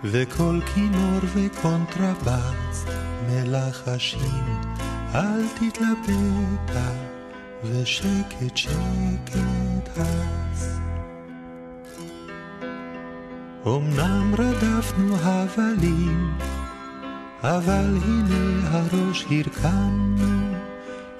[0.03, 2.85] וקול כינור וקונטרבס,
[3.29, 4.61] מלחשים,
[5.15, 6.91] אל תתלבטה,
[7.63, 10.79] ושקט שקט הס.
[13.67, 16.37] אמנם רדפנו הבלים,
[17.43, 20.55] אבל הנה הראש הרכמנו,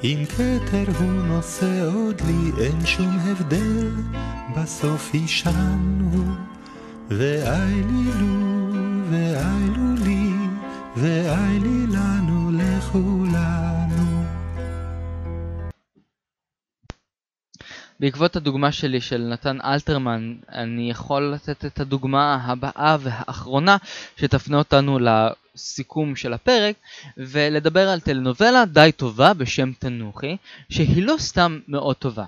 [0.04, 3.92] אם כתר הוא נושא עוד לי, אין שום הבדל,
[4.56, 6.36] בסוף הישנו,
[7.10, 8.72] ואיילו,
[9.10, 10.30] ואיילו לי,
[10.96, 14.24] ואיילי לנו לכולנו.
[18.00, 23.78] בעקבות הדוגמה שלי של נתן אלתרמן, אני יכול לתת את הדוגמה הבאה והאחרונה
[24.18, 25.00] שתפנה אותנו
[25.58, 26.76] סיכום של הפרק
[27.18, 30.38] ולדבר על טלנובלה די טובה בשם תנוחי,
[30.70, 32.26] שהיא לא סתם מאוד טובה.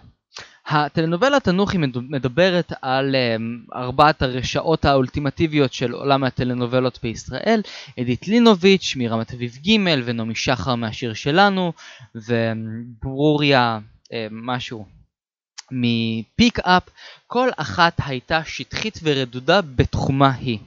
[0.70, 1.78] הטלנובלה תנוחי
[2.10, 7.62] מדברת על um, ארבעת הרשעות האולטימטיביות של עולם הטלנובלות בישראל,
[8.00, 11.74] אדית לינוביץ' מרמת אביב ג' ונעמי שחר מהשיר שלנו,
[12.15, 14.86] וברוריה uh, משהו
[15.72, 16.84] מפיק אפ,
[17.28, 20.60] כל אחת הייתה שטחית ורדודה בתחומה היא.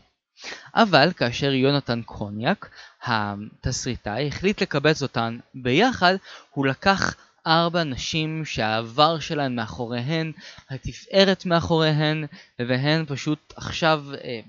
[0.75, 2.71] אבל כאשר יונתן קרוניאק,
[3.05, 6.15] התסריטאי, החליט לקבץ אותן ביחד,
[6.51, 7.15] הוא לקח
[7.47, 10.33] ארבע נשים שהעבר שלהן מאחוריהן,
[10.71, 12.25] התפארת מאחוריהן,
[12.59, 14.41] והן פשוט עכשיו אה,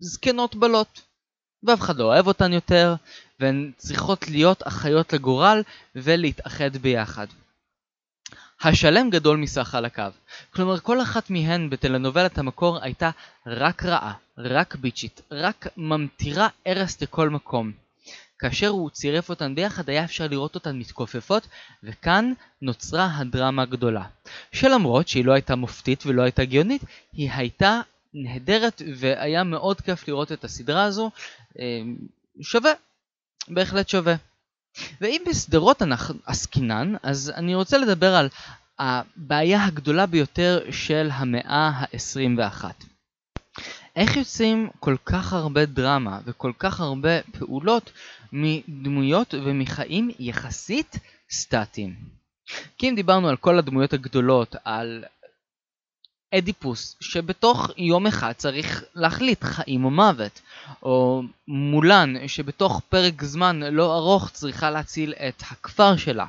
[0.00, 1.00] זקנות בלות.
[1.62, 2.94] ואף אחד לא אוהב אותן יותר,
[3.40, 5.62] והן צריכות להיות אחיות לגורל
[5.94, 7.26] ולהתאחד ביחד.
[8.62, 10.02] השלם גדול מסך הקו.
[10.50, 13.10] כלומר כל אחת מהן בטלנובלת המקור הייתה
[13.46, 17.72] רק רעה, רק ביצ'ית, רק ממטירה הרס לכל מקום.
[18.38, 21.46] כאשר הוא צירף אותן ביחד היה אפשר לראות אותן מתכופפות,
[21.82, 24.04] וכאן נוצרה הדרמה הגדולה.
[24.52, 27.80] שלמרות שהיא לא הייתה מופתית ולא הייתה גאונית, היא הייתה
[28.14, 31.10] נהדרת והיה מאוד כיף לראות את הסדרה הזו.
[31.58, 31.80] אה,
[32.40, 32.72] שווה,
[33.48, 34.14] בהחלט שווה.
[35.00, 35.82] ואם בשדרות
[36.26, 38.28] עסקינן, אז אני רוצה לדבר על
[38.78, 42.64] הבעיה הגדולה ביותר של המאה ה-21.
[43.96, 47.92] איך יוצאים כל כך הרבה דרמה וכל כך הרבה פעולות
[48.32, 50.96] מדמויות ומחיים יחסית
[51.30, 51.94] סטטיים?
[52.78, 55.04] כי אם דיברנו על כל הדמויות הגדולות, על
[56.34, 60.40] אדיפוס שבתוך יום אחד צריך להחליט חיים או מוות,
[60.82, 66.26] או מולן שבתוך פרק זמן לא ארוך צריכה להציל את הכפר שלה.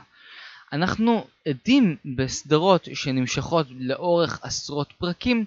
[0.73, 5.45] אנחנו עדים בסדרות שנמשכות לאורך עשרות פרקים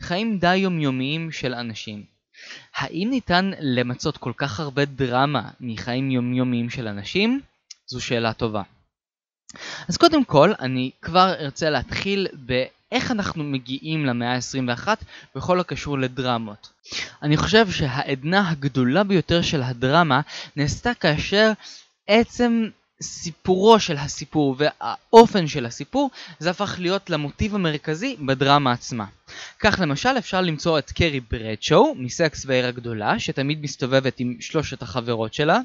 [0.00, 2.04] חיים די יומיומיים של אנשים.
[2.76, 7.40] האם ניתן למצות כל כך הרבה דרמה מחיים יומיומיים של אנשים?
[7.86, 8.62] זו שאלה טובה.
[9.88, 12.28] אז קודם כל אני כבר ארצה להתחיל
[12.92, 14.88] באיך אנחנו מגיעים למאה ה-21
[15.36, 16.68] בכל הקשור לדרמות.
[17.22, 20.20] אני חושב שהעדנה הגדולה ביותר של הדרמה
[20.56, 21.52] נעשתה כאשר
[22.06, 22.68] עצם
[23.02, 29.06] סיפורו של הסיפור והאופן של הסיפור זה הפך להיות למוטיב המרכזי בדרמה עצמה.
[29.60, 35.34] כך למשל אפשר למצוא את קרי ברדשו מסקס והעיר הגדולה שתמיד מסתובבת עם שלושת החברות
[35.34, 35.58] שלה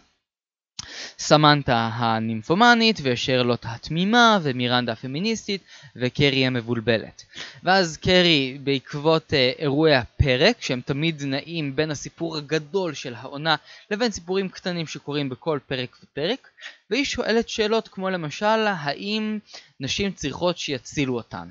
[1.19, 5.61] סמנטה הנימפומנית ושרלוט התמימה ומירנדה הפמיניסטית
[5.95, 7.23] וקרי המבולבלת.
[7.63, 13.55] ואז קרי בעקבות אה, אירועי הפרק שהם תמיד נעים בין הסיפור הגדול של העונה
[13.91, 16.47] לבין סיפורים קטנים שקורים בכל פרק ופרק
[16.89, 19.39] והיא שואלת שאלות כמו למשל האם
[19.79, 21.49] נשים צריכות שיצילו אותן.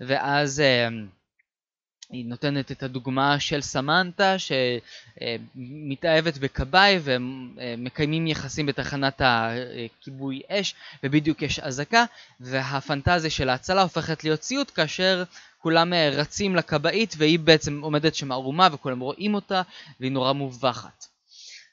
[0.00, 0.88] ואז אה,
[2.10, 11.58] היא נותנת את הדוגמה של סמנטה שמתאהבת בכבאי ומקיימים יחסים בתחנת הכיבוי אש ובדיוק יש
[11.58, 12.04] אזעקה
[12.40, 15.24] והפנטזיה של ההצלה הופכת להיות סיוט כאשר
[15.58, 19.62] כולם רצים לכבאית והיא בעצם עומדת שם ערומה וכולם רואים אותה
[20.00, 21.13] והיא נורא מובכת.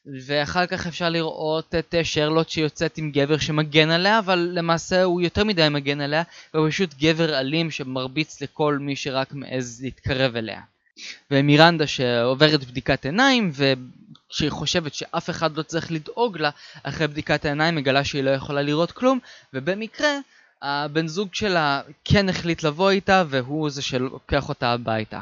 [0.06, 5.22] ואחר כך אפשר לראות את אה, שרלוט שיוצאת עם גבר שמגן עליה, אבל למעשה הוא
[5.22, 10.62] יותר מדי מגן עליה, והוא פשוט גבר אלים שמרביץ לכל מי שרק מעז להתקרב אליה.
[11.32, 16.50] ומירנדה שעוברת בדיקת עיניים, וכשהיא חושבת שאף אחד לא צריך לדאוג לה,
[16.84, 19.20] אחרי בדיקת העיניים מגלה שהיא לא יכולה לראות כלום,
[19.54, 20.18] ובמקרה
[20.62, 25.21] הבן זוג שלה כן החליט לבוא איתה והוא זה שלוקח אותה הביתה.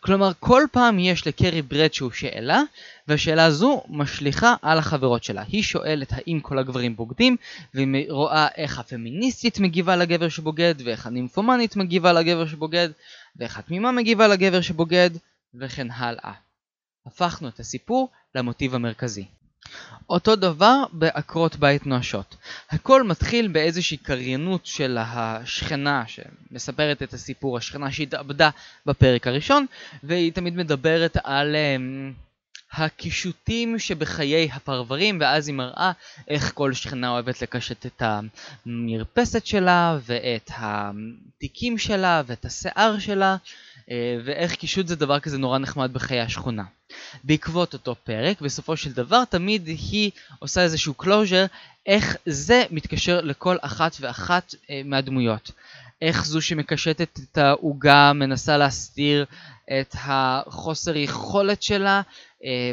[0.00, 2.62] כלומר כל פעם יש לקרי ברדשו שאלה
[3.08, 5.42] והשאלה הזו משליכה על החברות שלה.
[5.48, 7.36] היא שואלת האם כל הגברים בוגדים
[7.74, 12.88] והיא רואה איך הפמיניסטית מגיבה לגבר שבוגד ואיך הנימפומנית מגיבה לגבר שבוגד
[13.36, 15.10] ואיך התמימה מגיבה לגבר שבוגד
[15.54, 16.32] וכן הלאה.
[17.06, 19.24] הפכנו את הסיפור למוטיב המרכזי.
[20.10, 22.36] אותו דבר בעקרות בית נואשות.
[22.70, 28.50] הכל מתחיל באיזושהי קריינות של השכנה שמספרת את הסיפור, השכנה שהתאבדה
[28.86, 29.66] בפרק הראשון,
[30.02, 32.14] והיא תמיד מדברת על um,
[32.72, 35.92] הקישוטים שבחיי הפרברים, ואז היא מראה
[36.28, 38.02] איך כל שכנה אוהבת לקשט את
[38.66, 43.36] המרפסת שלה, ואת התיקים שלה, ואת השיער שלה,
[44.24, 46.64] ואיך קישוט זה דבר כזה נורא נחמד בחיי השכונה.
[47.24, 51.48] בעקבות אותו פרק, בסופו של דבר תמיד היא עושה איזשהו closure
[51.86, 55.50] איך זה מתקשר לכל אחת ואחת אה, מהדמויות.
[56.02, 59.24] איך זו שמקשטת את העוגה מנסה להסתיר
[59.80, 62.02] את החוסר יכולת שלה
[62.44, 62.72] אה,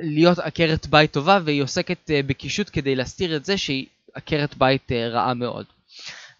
[0.00, 4.92] להיות עקרת בית טובה והיא עוסקת אה, בקישוט כדי להסתיר את זה שהיא עקרת בית
[4.92, 5.66] רעה מאוד.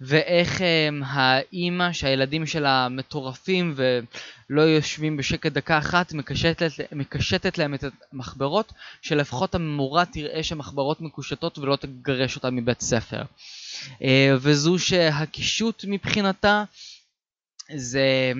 [0.01, 7.85] ואיך הם, האימא שהילדים שלה מטורפים ולא יושבים בשקט דקה אחת מקשטת, מקשטת להם את
[8.13, 8.73] המחברות
[9.03, 13.23] שלפחות המורה תראה שהמחברות מקושטות ולא תגרש אותה מבית ספר.
[14.03, 16.65] אה, וזו שהקישוט מבחינתה
[17.77, 18.33] זה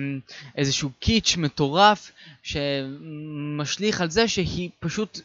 [0.57, 2.11] איזשהו קיץ' מטורף
[2.43, 5.19] שמשליך על זה שהיא פשוט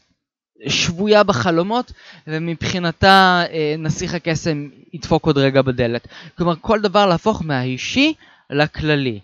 [0.68, 1.92] שבויה בחלומות
[2.26, 6.08] ומבחינתה אה, נסיך הקסם ידפוק עוד רגע בדלת.
[6.38, 8.14] כלומר כל דבר להפוך מהאישי
[8.50, 9.20] לכללי.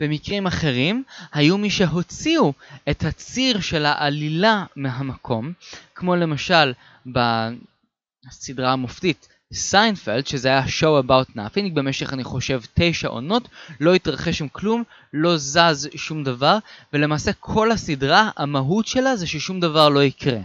[0.00, 2.52] במקרים אחרים היו מי שהוציאו
[2.90, 5.52] את הציר של העלילה מהמקום,
[5.94, 6.72] כמו למשל
[7.06, 13.48] בסדרה המופתית סיינפלד, שזה היה show about nothing, במשך אני חושב תשע עונות,
[13.80, 14.82] לא התרחש שם כלום,
[15.12, 16.58] לא זז שום דבר,
[16.92, 20.40] ולמעשה כל הסדרה, המהות שלה זה ששום דבר לא יקרה.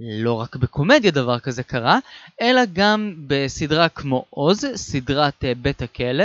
[0.00, 1.98] לא רק בקומדיה דבר כזה קרה,
[2.40, 6.24] אלא גם בסדרה כמו עוז, סדרת uh, בית הכלא,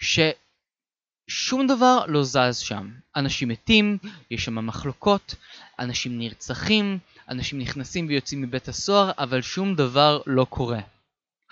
[0.00, 2.88] ששום דבר לא זז שם.
[3.16, 3.98] אנשים מתים,
[4.30, 5.34] יש שם מחלוקות,
[5.78, 6.98] אנשים נרצחים,
[7.28, 10.80] אנשים נכנסים ויוצאים מבית הסוהר, אבל שום דבר לא קורה.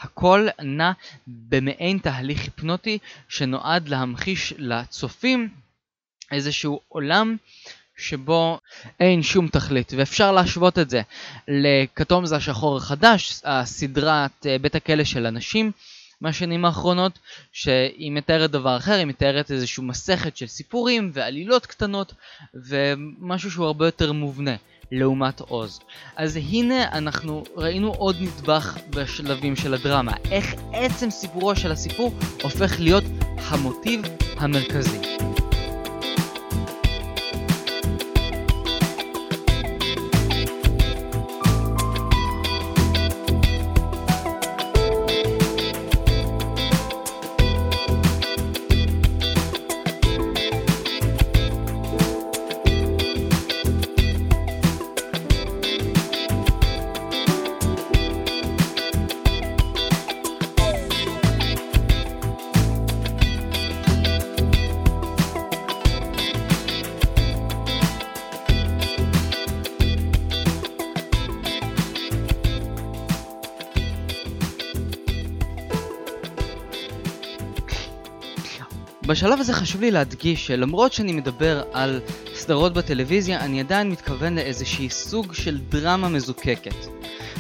[0.01, 0.92] הכל נע
[1.26, 5.49] במעין תהליך היפנוטי שנועד להמחיש לצופים
[6.32, 7.36] איזשהו עולם
[7.96, 8.59] שבו
[9.01, 11.03] אין שום תכלית, ואפשר להשוות את זה
[11.49, 15.72] לכתום זה השחור החדש, הסדרת אה, בית הכלא של אנשים
[16.20, 17.18] מהשנים האחרונות,
[17.53, 22.14] שהיא מתארת דבר אחר, היא מתארת איזושהי מסכת של סיפורים ועלילות קטנות,
[22.55, 24.57] ומשהו שהוא הרבה יותר מובנה.
[24.93, 25.80] לעומת עוז.
[26.16, 32.12] אז הנה אנחנו ראינו עוד נדבך בשלבים של הדרמה, איך עצם סיפורו של הסיפור
[32.43, 33.05] הופך להיות
[33.36, 34.03] המוטיב
[34.36, 35.01] המרכזי.
[79.09, 82.00] בשלב הזה חשוב לי להדגיש שלמרות שאני מדבר על
[82.34, 86.74] סדרות בטלוויזיה, אני עדיין מתכוון לאיזשהי סוג של דרמה מזוקקת.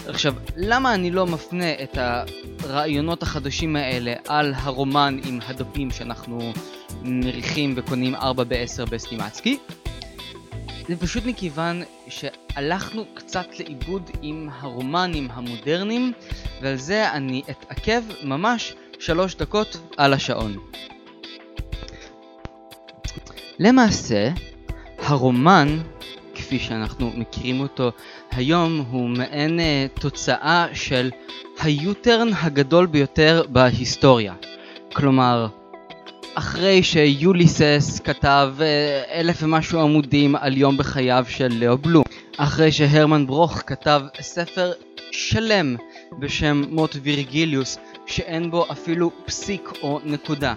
[0.06, 6.52] עכשיו, למה אני לא מפנה את הרעיונות החדשים האלה על הרומן עם הדפים שאנחנו
[7.02, 9.58] מריחים וקונים 4 ב-10 בסטימצקי?
[10.88, 16.12] זה פשוט מכיוון שהלכנו קצת לאיבוד עם הרומנים המודרניים
[16.62, 20.56] ועל זה אני אתעכב ממש שלוש דקות על השעון.
[23.60, 24.30] למעשה,
[24.98, 25.78] הרומן,
[26.34, 27.90] כפי שאנחנו מכירים אותו
[28.30, 31.10] היום, הוא מעין אה, תוצאה של
[31.60, 34.34] היוטרן הגדול ביותר בהיסטוריה.
[34.92, 35.46] כלומר,
[36.34, 42.04] אחרי שיוליסס כתב אה, אלף ומשהו עמודים על יום בחייו של לאו בלום,
[42.36, 44.72] אחרי שהרמן ברוך כתב ספר
[45.10, 45.76] שלם
[46.18, 50.54] בשם מות וירגיליוס, שאין בו אפילו פסיק או נקודה,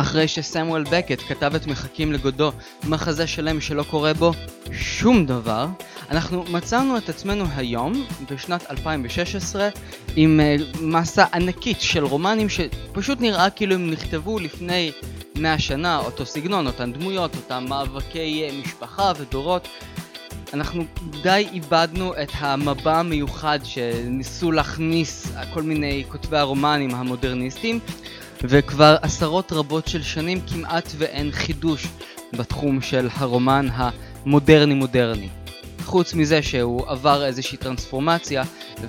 [0.00, 2.52] אחרי שסמואל בקט כתב את מחכים לגודו,
[2.84, 4.32] מחזה שלם שלא קורה בו
[4.72, 5.66] שום דבר,
[6.10, 9.68] אנחנו מצאנו את עצמנו היום, בשנת 2016,
[10.16, 14.92] עם uh, מסה ענקית של רומנים שפשוט נראה כאילו הם נכתבו לפני
[15.36, 19.68] 100 שנה, אותו סגנון, אותן דמויות, אותם מאבקי uh, משפחה ודורות.
[20.52, 20.84] אנחנו
[21.22, 27.80] די איבדנו את המבע המיוחד שניסו להכניס כל מיני כותבי הרומנים המודרניסטים
[28.42, 31.86] וכבר עשרות רבות של שנים כמעט ואין חידוש
[32.32, 35.28] בתחום של הרומן המודרני-מודרני.
[35.84, 38.42] חוץ מזה שהוא עבר איזושהי טרנספורמציה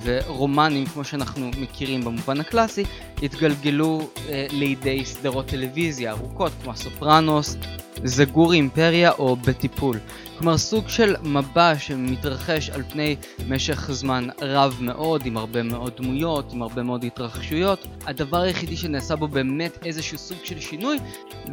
[0.04, 2.84] ורומנים כמו שאנחנו מכירים במובן הקלאסי
[3.24, 7.58] התגלגלו אה, לידי סדרות טלוויזיה ארוכות כמו הסופרנוס,
[8.04, 9.97] זגור אימפריה או בטיפול.
[10.39, 13.16] כלומר סוג של מבע שמתרחש על פני
[13.47, 17.88] משך זמן רב מאוד, עם הרבה מאוד דמויות, עם הרבה מאוד התרחשויות.
[18.06, 20.97] הדבר היחידי שנעשה בו באמת איזשהו סוג של שינוי,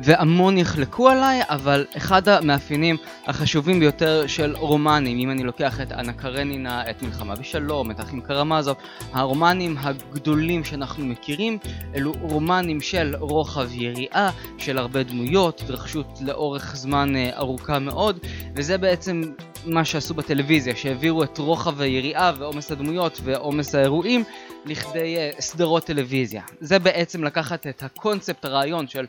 [0.03, 6.13] והמון יחלקו עליי, אבל אחד המאפיינים החשובים ביותר של רומנים, אם אני לוקח את אנה
[6.13, 8.77] קרנינה, את מלחמה בשלום, את אחים קרמזוב,
[9.13, 11.59] הרומנים הגדולים שאנחנו מכירים,
[11.95, 16.07] אלו רומנים של רוחב יריעה, של הרבה דמויות, התרחשות
[16.37, 18.19] לאורך זמן אה, ארוכה מאוד,
[18.55, 19.23] וזה בעצם
[19.65, 24.25] מה שעשו בטלוויזיה, שהעבירו את רוחב היריעה ועומס הדמויות ועומס האירועים
[24.65, 26.43] לכדי אה, סדרות טלוויזיה.
[26.61, 29.07] זה בעצם לקחת את הקונספט, הרעיון של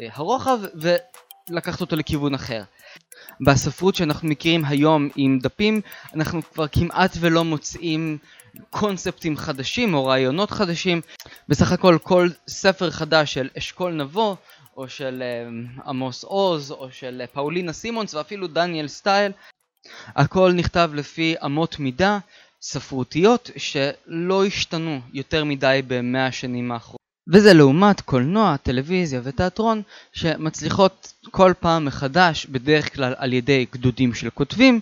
[0.00, 0.58] אה, הרוחב
[1.50, 2.62] ולקחת אותו לכיוון אחר.
[3.40, 5.80] בספרות שאנחנו מכירים היום עם דפים,
[6.14, 8.18] אנחנו כבר כמעט ולא מוצאים
[8.70, 11.00] קונספטים חדשים או רעיונות חדשים.
[11.48, 14.36] בסך הכל כל ספר חדש של אשכול נבו,
[14.76, 15.48] או של אה,
[15.86, 19.32] עמוס עוז, או של אה, פאולינה סימונס, ואפילו דניאל סטייל,
[20.06, 22.18] הכל נכתב לפי אמות מידה
[22.62, 27.04] ספרותיות שלא השתנו יותר מדי במאה השנים האחרונות.
[27.32, 34.30] וזה לעומת קולנוע, טלוויזיה ותיאטרון שמצליחות כל פעם מחדש, בדרך כלל על ידי גדודים של
[34.30, 34.80] כותבים,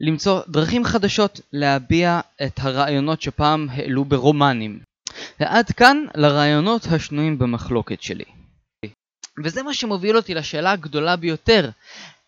[0.00, 4.78] למצוא דרכים חדשות להביע את הרעיונות שפעם העלו ברומנים.
[5.40, 8.37] ועד כאן לרעיונות השנויים במחלוקת שלי.
[9.44, 11.70] וזה מה שמוביל אותי לשאלה הגדולה ביותר,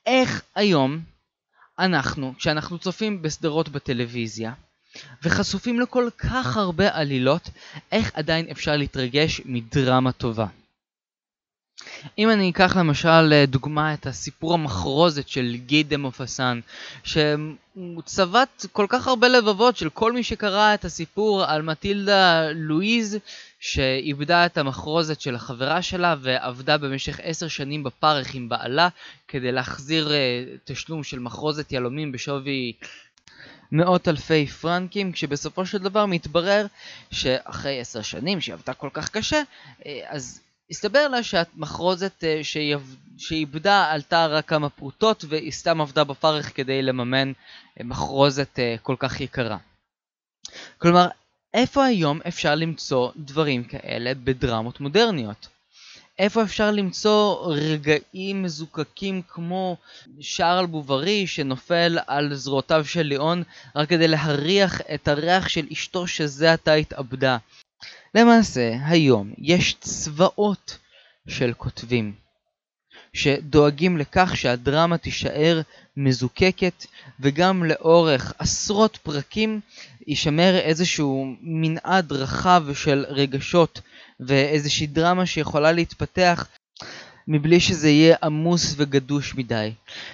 [0.06, 1.00] איך היום
[1.78, 4.52] אנחנו, כשאנחנו צופים בסדרות בטלוויזיה,
[5.22, 7.50] וחשופים לכל כך הרבה עלילות,
[7.92, 10.46] איך עדיין אפשר להתרגש מדרמה טובה.
[12.18, 16.60] אם אני אקח למשל אה, דוגמה את הסיפור המחרוזת של גי דה מופסן,
[17.04, 23.18] שהוא צבט כל כך הרבה לבבות של כל מי שקרא את הסיפור על מטילדה לואיז,
[23.60, 28.88] שאיבדה את המחרוזת של החברה שלה ועבדה במשך עשר שנים בפרך עם בעלה
[29.28, 32.72] כדי להחזיר uh, תשלום של מחרוזת יהלומים בשווי
[33.72, 36.66] מאות אלפי פרנקים, כשבסופו של דבר מתברר
[37.10, 39.42] שאחרי עשר שנים שהיא עבדה כל כך קשה,
[39.80, 40.40] uh, אז
[40.70, 42.44] הסתבר לה שהמחרוזת uh,
[43.18, 48.96] שאיבדה עלתה רק כמה פרוטות והיא סתם עבדה בפרך כדי לממן uh, מחרוזת uh, כל
[48.98, 49.56] כך יקרה.
[50.78, 51.08] כלומר,
[51.54, 55.48] איפה היום אפשר למצוא דברים כאלה בדרמות מודרניות?
[56.18, 59.76] איפה אפשר למצוא רגעים מזוקקים כמו
[60.20, 63.42] שרל בוברי שנופל על זרועותיו של ליאון
[63.76, 67.36] רק כדי להריח את הריח של אשתו שזה עתה התאבדה?
[68.14, 70.78] למעשה, היום יש צבאות
[71.28, 72.12] של כותבים
[73.12, 75.60] שדואגים לכך שהדרמה תישאר
[75.96, 76.86] מזוקקת
[77.20, 79.60] וגם לאורך עשרות פרקים
[80.06, 83.80] יישמר איזשהו מנעד רחב של רגשות
[84.20, 86.46] ואיזושהי דרמה שיכולה להתפתח
[87.28, 89.72] מבלי שזה יהיה עמוס וגדוש מדי.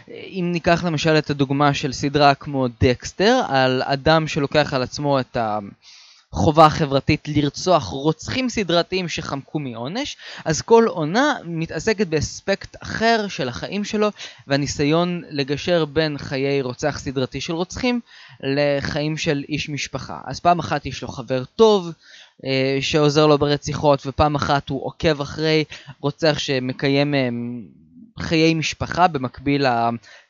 [0.08, 5.36] אם ניקח למשל את הדוגמה של סדרה כמו דקסטר, על אדם שלוקח על עצמו את
[5.36, 5.58] ה...
[6.36, 13.84] החובה החברתית לרצוח רוצחים סדרתיים שחמקו מעונש, אז כל עונה מתעסקת באספקט אחר של החיים
[13.84, 14.08] שלו
[14.46, 18.00] והניסיון לגשר בין חיי רוצח סדרתי של רוצחים
[18.42, 20.20] לחיים של איש משפחה.
[20.26, 21.92] אז פעם אחת יש לו חבר טוב
[22.44, 25.64] אה, שעוזר לו ברציחות ופעם אחת הוא עוקב אחרי
[26.00, 27.28] רוצח שמקיים אה,
[28.18, 29.66] חיי משפחה במקביל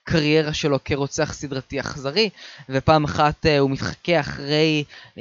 [0.06, 2.30] הקריירה שלו כרוצח סדרתי אכזרי,
[2.68, 4.84] ופעם אחת uh, הוא מתחכה אחרי
[5.14, 5.18] uh,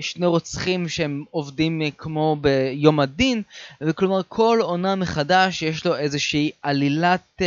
[0.00, 3.42] שני רוצחים שהם עובדים uh, כמו ביום הדין,
[3.80, 7.42] וכלומר כל עונה מחדש יש לו איזושהי עלילת, uh,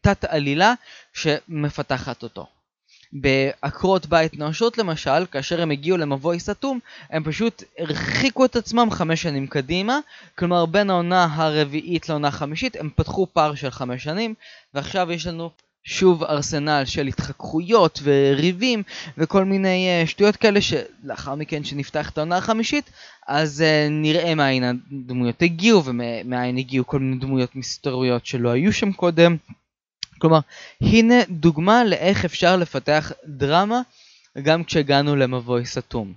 [0.00, 0.74] תת עלילה
[1.14, 2.46] שמפתחת אותו.
[3.12, 6.78] בעקרות בית נואשות למשל, כאשר הם הגיעו למבוי סתום,
[7.10, 9.98] הם פשוט הרחיקו את עצמם חמש שנים קדימה,
[10.38, 14.34] כלומר בין העונה הרביעית לעונה החמישית הם פתחו פער של חמש שנים,
[14.74, 15.50] ועכשיו יש לנו
[15.84, 18.82] שוב ארסנל של התחככויות וריבים
[19.18, 22.90] וכל מיני uh, שטויות כאלה שלאחר מכן שנפתח את העונה החמישית
[23.28, 28.92] אז uh, נראה מאין הדמויות הגיעו ומאין הגיעו כל מיני דמויות מסתוריות שלא היו שם
[28.92, 29.36] קודם.
[30.18, 30.38] כלומר,
[30.80, 33.80] הנה דוגמה לאיך אפשר לפתח דרמה
[34.42, 36.12] גם כשהגענו למבוי סתום.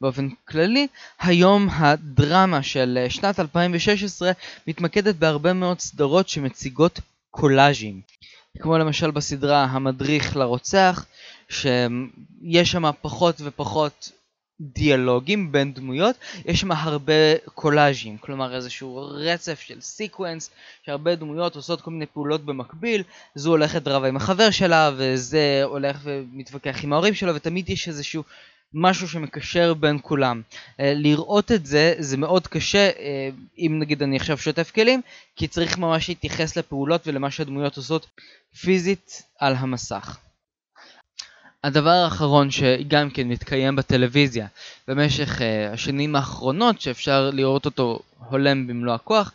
[0.00, 0.86] באופן כללי,
[1.20, 4.32] היום הדרמה של אה, שנת 2016
[4.66, 7.00] מתמקדת בהרבה מאוד סדרות שמציגות
[7.30, 8.00] קולאז'ים.
[8.58, 11.06] כמו למשל בסדרה המדריך לרוצח,
[11.48, 14.12] שיש שם פחות ופחות
[14.60, 20.50] דיאלוגים בין דמויות, יש שם הרבה קולאז'ים, כלומר איזשהו רצף של sequence,
[20.86, 23.02] שהרבה דמויות עושות כל מיני פעולות במקביל,
[23.34, 28.22] זו הולכת רבה עם החבר שלה, וזה הולך ומתווכח עם ההורים שלו, ותמיד יש איזשהו
[28.74, 30.42] משהו שמקשר בין כולם.
[30.80, 35.00] אה, לראות את זה, זה מאוד קשה, אה, אם נגיד אני עכשיו שוטף כלים,
[35.36, 38.06] כי צריך ממש להתייחס לפעולות ולמה שהדמויות עושות
[38.60, 40.18] פיזית על המסך.
[41.64, 44.46] הדבר האחרון שגם כן מתקיים בטלוויזיה
[44.88, 49.32] במשך uh, השנים האחרונות שאפשר לראות אותו הולם במלוא הכוח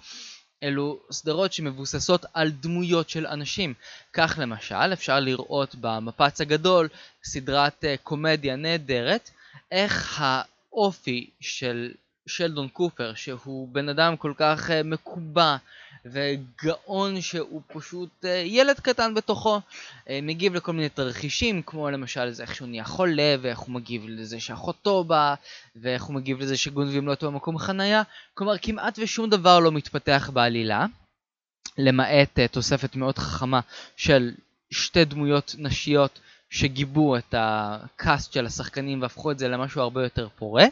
[0.64, 3.74] אלו סדרות שמבוססות על דמויות של אנשים.
[4.14, 6.88] כך למשל אפשר לראות במפץ הגדול
[7.26, 9.30] סדרת uh, קומדיה נהדרת
[9.72, 11.92] איך האופי של
[12.28, 15.56] שלדון קופר, שהוא בן אדם כל כך אה, מקובע
[16.06, 19.62] וגאון שהוא פשוט אה, ילד קטן בתוכו,
[20.10, 24.06] אה, מגיב לכל מיני תרחישים, כמו למשל זה איך שהוא נהיה חולה, ואיך הוא מגיב
[24.08, 25.36] לזה שאחותו באה,
[25.76, 28.04] ואיך הוא מגיב לזה שגונבים לו אותו במקום חנייה,
[28.34, 30.86] כלומר כמעט ושום דבר לא מתפתח בעלילה,
[31.78, 33.60] למעט תוספת מאוד חכמה
[33.98, 34.32] של
[34.72, 36.20] שתי דמויות נשיות
[36.50, 40.66] שגיבו את הקאסט של השחקנים והפכו את זה למשהו הרבה יותר פורה.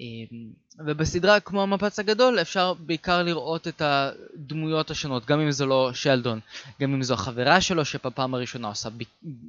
[0.00, 5.90] אמ, ובסדרה כמו המפץ הגדול אפשר בעיקר לראות את הדמויות השונות, גם אם זו לא
[5.94, 6.40] שלדון,
[6.80, 9.02] גם אם זו החברה שלו שבפעם הראשונה עושה ב...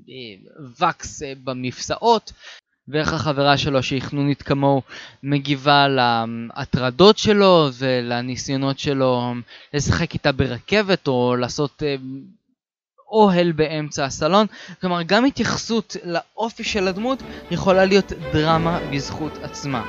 [0.09, 2.31] אה, וקס אה, במפסעות,
[2.87, 4.81] ואיך החברה שלו שהיא חנונית כמוהו
[5.23, 9.33] מגיבה להטרדות שלו ולניסיונות שלו
[9.73, 11.95] לשחק איתה ברכבת או לעשות אה,
[13.13, 14.47] אוהל באמצע הסלון.
[14.81, 19.83] כלומר, גם התייחסות לאופי של הדמות יכולה להיות דרמה בזכות עצמה.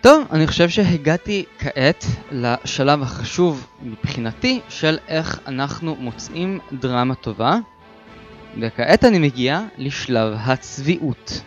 [0.00, 7.58] טוב, אני חושב שהגעתי כעת לשלב החשוב מבחינתי של איך אנחנו מוצאים דרמה טובה.
[8.58, 11.42] וכעת אני מגיע לשלב הצביעות.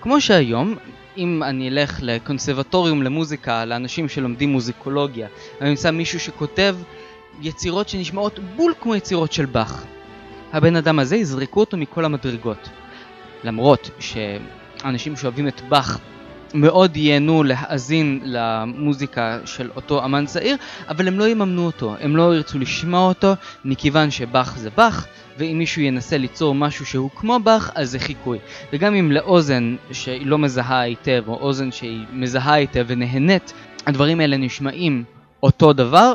[0.00, 0.74] כמו שהיום,
[1.16, 5.28] אם אני אלך לקונסרבטוריום למוזיקה, לאנשים שלומדים מוזיקולוגיה,
[5.60, 6.76] אני אמצא מישהו שכותב
[7.42, 9.84] יצירות שנשמעות בול כמו יצירות של באך.
[10.52, 12.68] הבן אדם הזה יזרקו אותו מכל המדרגות.
[13.44, 15.98] למרות שאנשים שאוהבים את באך
[16.54, 20.56] מאוד ייהנו להאזין למוזיקה של אותו אמן צעיר,
[20.88, 23.32] אבל הם לא יממנו אותו, הם לא ירצו לשמוע אותו,
[23.64, 25.06] מכיוון שבאך זה באך,
[25.38, 28.38] ואם מישהו ינסה ליצור משהו שהוא כמו באך, אז זה חיקוי.
[28.72, 33.52] וגם אם לאוזן שהיא לא מזהה היטב, או אוזן שהיא מזהה היטב ונהנית,
[33.86, 35.04] הדברים האלה נשמעים
[35.42, 36.14] אותו דבר,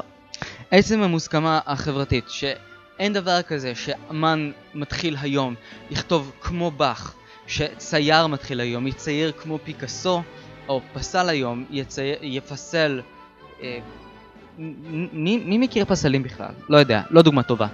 [0.71, 5.55] עצם המוסכמה החברתית, שאין דבר כזה שאמן מתחיל היום
[5.91, 7.13] לכתוב כמו באך,
[7.47, 10.21] שצייר מתחיל היום יצייר כמו פיקאסו,
[10.67, 13.01] או פסל היום יצייר, יפסל...
[13.63, 13.79] אה,
[14.57, 16.51] מי, מי מכיר פסלים בכלל?
[16.69, 17.67] לא יודע, לא דוגמה טובה.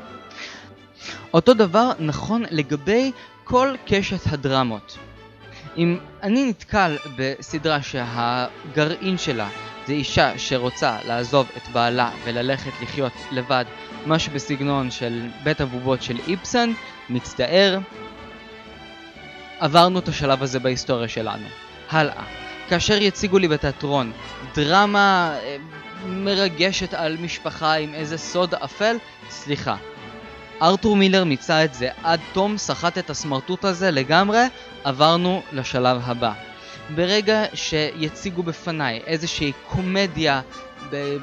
[1.34, 3.12] אותו דבר נכון לגבי
[3.44, 4.98] כל קשת הדרמות.
[5.78, 9.50] אם אני נתקל בסדרה שהגרעין שלה
[9.88, 13.66] זה אישה שרוצה לעזוב את בעלה וללכת לחיות לבד,
[14.06, 16.72] משהו בסגנון של בית הבובות של איפסן,
[17.10, 17.80] מצטער,
[19.60, 21.48] עברנו את השלב הזה בהיסטוריה שלנו.
[21.90, 22.24] הלאה.
[22.70, 24.12] כאשר יציגו לי בתיאטרון
[24.56, 25.58] דרמה אה,
[26.06, 28.98] מרגשת על משפחה עם איזה סוד אפל,
[29.30, 29.76] סליחה.
[30.62, 34.44] ארתור מילר מיצה את זה עד תום, סחט את הסמרטוט הזה לגמרי,
[34.84, 36.34] עברנו לשלב הבא.
[36.96, 40.42] ברגע שיציגו בפניי איזושהי קומדיה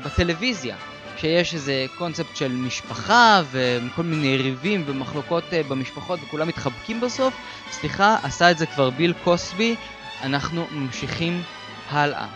[0.04, 0.76] בטלוויזיה,
[1.16, 7.34] שיש איזה קונספט של משפחה וכל מיני ריבים ומחלוקות אה, במשפחות וכולם מתחבקים בסוף,
[7.70, 9.76] סליחה, עשה את זה כבר ביל קוסבי,
[10.22, 11.42] אנחנו ממשיכים
[11.90, 12.26] הלאה.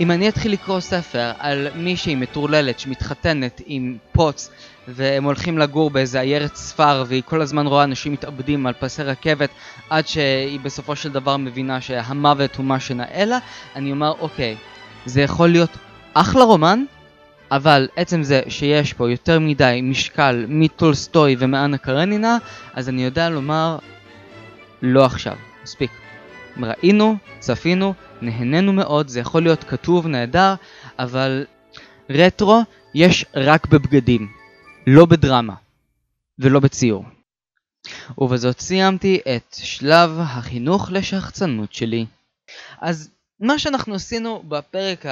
[0.00, 4.50] אם אני אתחיל לקרוא ספר על מישהי מטורללת שמתחתנת עם פוץ
[4.88, 9.50] והם הולכים לגור באיזה עיירת ספר והיא כל הזמן רואה אנשים מתאבדים על פסי רכבת
[9.90, 13.38] עד שהיא בסופו של דבר מבינה שהמוות הוא מה שנאה לה,
[13.76, 14.56] אני אומר אוקיי,
[15.06, 15.70] זה יכול להיות
[16.14, 16.84] אחלה רומן,
[17.50, 22.38] אבל עצם זה שיש פה יותר מדי משקל מטולסטוי ומאנה קרנינה,
[22.74, 23.78] אז אני יודע לומר
[24.82, 25.90] לא עכשיו, מספיק.
[26.62, 30.54] ראינו, צפינו, נהנינו מאוד, זה יכול להיות כתוב נהדר,
[30.98, 31.44] אבל
[32.10, 32.62] רטרו
[32.94, 34.28] יש רק בבגדים,
[34.86, 35.54] לא בדרמה
[36.38, 37.04] ולא בציור.
[38.18, 42.06] ובזאת סיימתי את שלב החינוך לשחצנות שלי.
[42.80, 43.10] אז
[43.40, 45.04] מה שאנחנו עשינו בפרק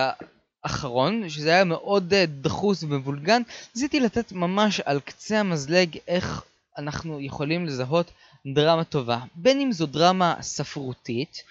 [0.64, 3.42] האחרון, שזה היה מאוד אה, דחוס ומבולגן,
[3.74, 6.42] ניסיתי לתת ממש על קצה המזלג איך
[6.78, 8.10] אנחנו יכולים לזהות
[8.54, 9.18] דרמה טובה.
[9.34, 11.42] בין אם זו דרמה ספרותית,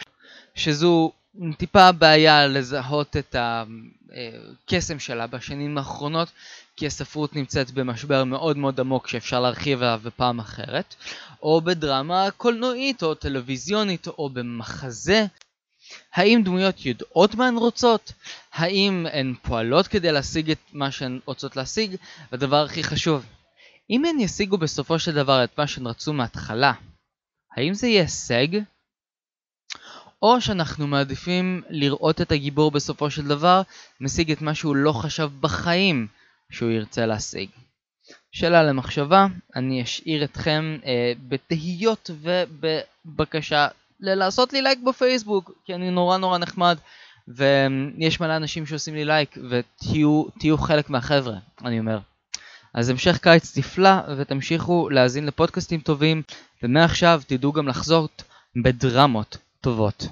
[0.56, 1.12] שזו
[1.58, 6.28] טיפה בעיה לזהות את הקסם שלה בשנים האחרונות,
[6.80, 10.96] כי הספרות נמצאת במשבר מאוד מאוד עמוק שאפשר להרחיב עליו בפעם אחרת,
[11.44, 15.26] או בדרמה קולנועית או טלוויזיונית או במחזה.
[16.14, 18.14] האם דמויות יודעות מה הן רוצות?
[18.54, 21.96] האם הן פועלות כדי להשיג את מה שהן רוצות להשיג?
[22.32, 23.26] והדבר הכי חשוב,
[23.90, 26.74] אם הן ישיגו בסופו של דבר את מה שהן רצו מההתחלה,
[27.58, 28.48] האם זה יהיה הישג?
[30.22, 33.62] או שאנחנו מעדיפים לראות את הגיבור בסופו של דבר
[34.02, 36.08] משיג את מה שהוא לא חשב בחיים
[36.52, 37.50] שהוא ירצה להשיג.
[38.32, 43.68] שאלה למחשבה, אני אשאיר אתכם אה, בתהיות ובבקשה
[44.00, 46.78] לעשות לי לייק בפייסבוק, כי אני נורא נורא נחמד
[47.28, 52.00] ויש מלא אנשים שעושים לי לייק, ותהיו חלק מהחבר'ה, אני אומר.
[52.74, 56.22] אז המשך קיץ נפלא, ותמשיכו להאזין לפודקאסטים טובים,
[56.64, 58.08] ומעכשיו תדעו גם לחזור
[58.64, 60.08] בדרמות טובות.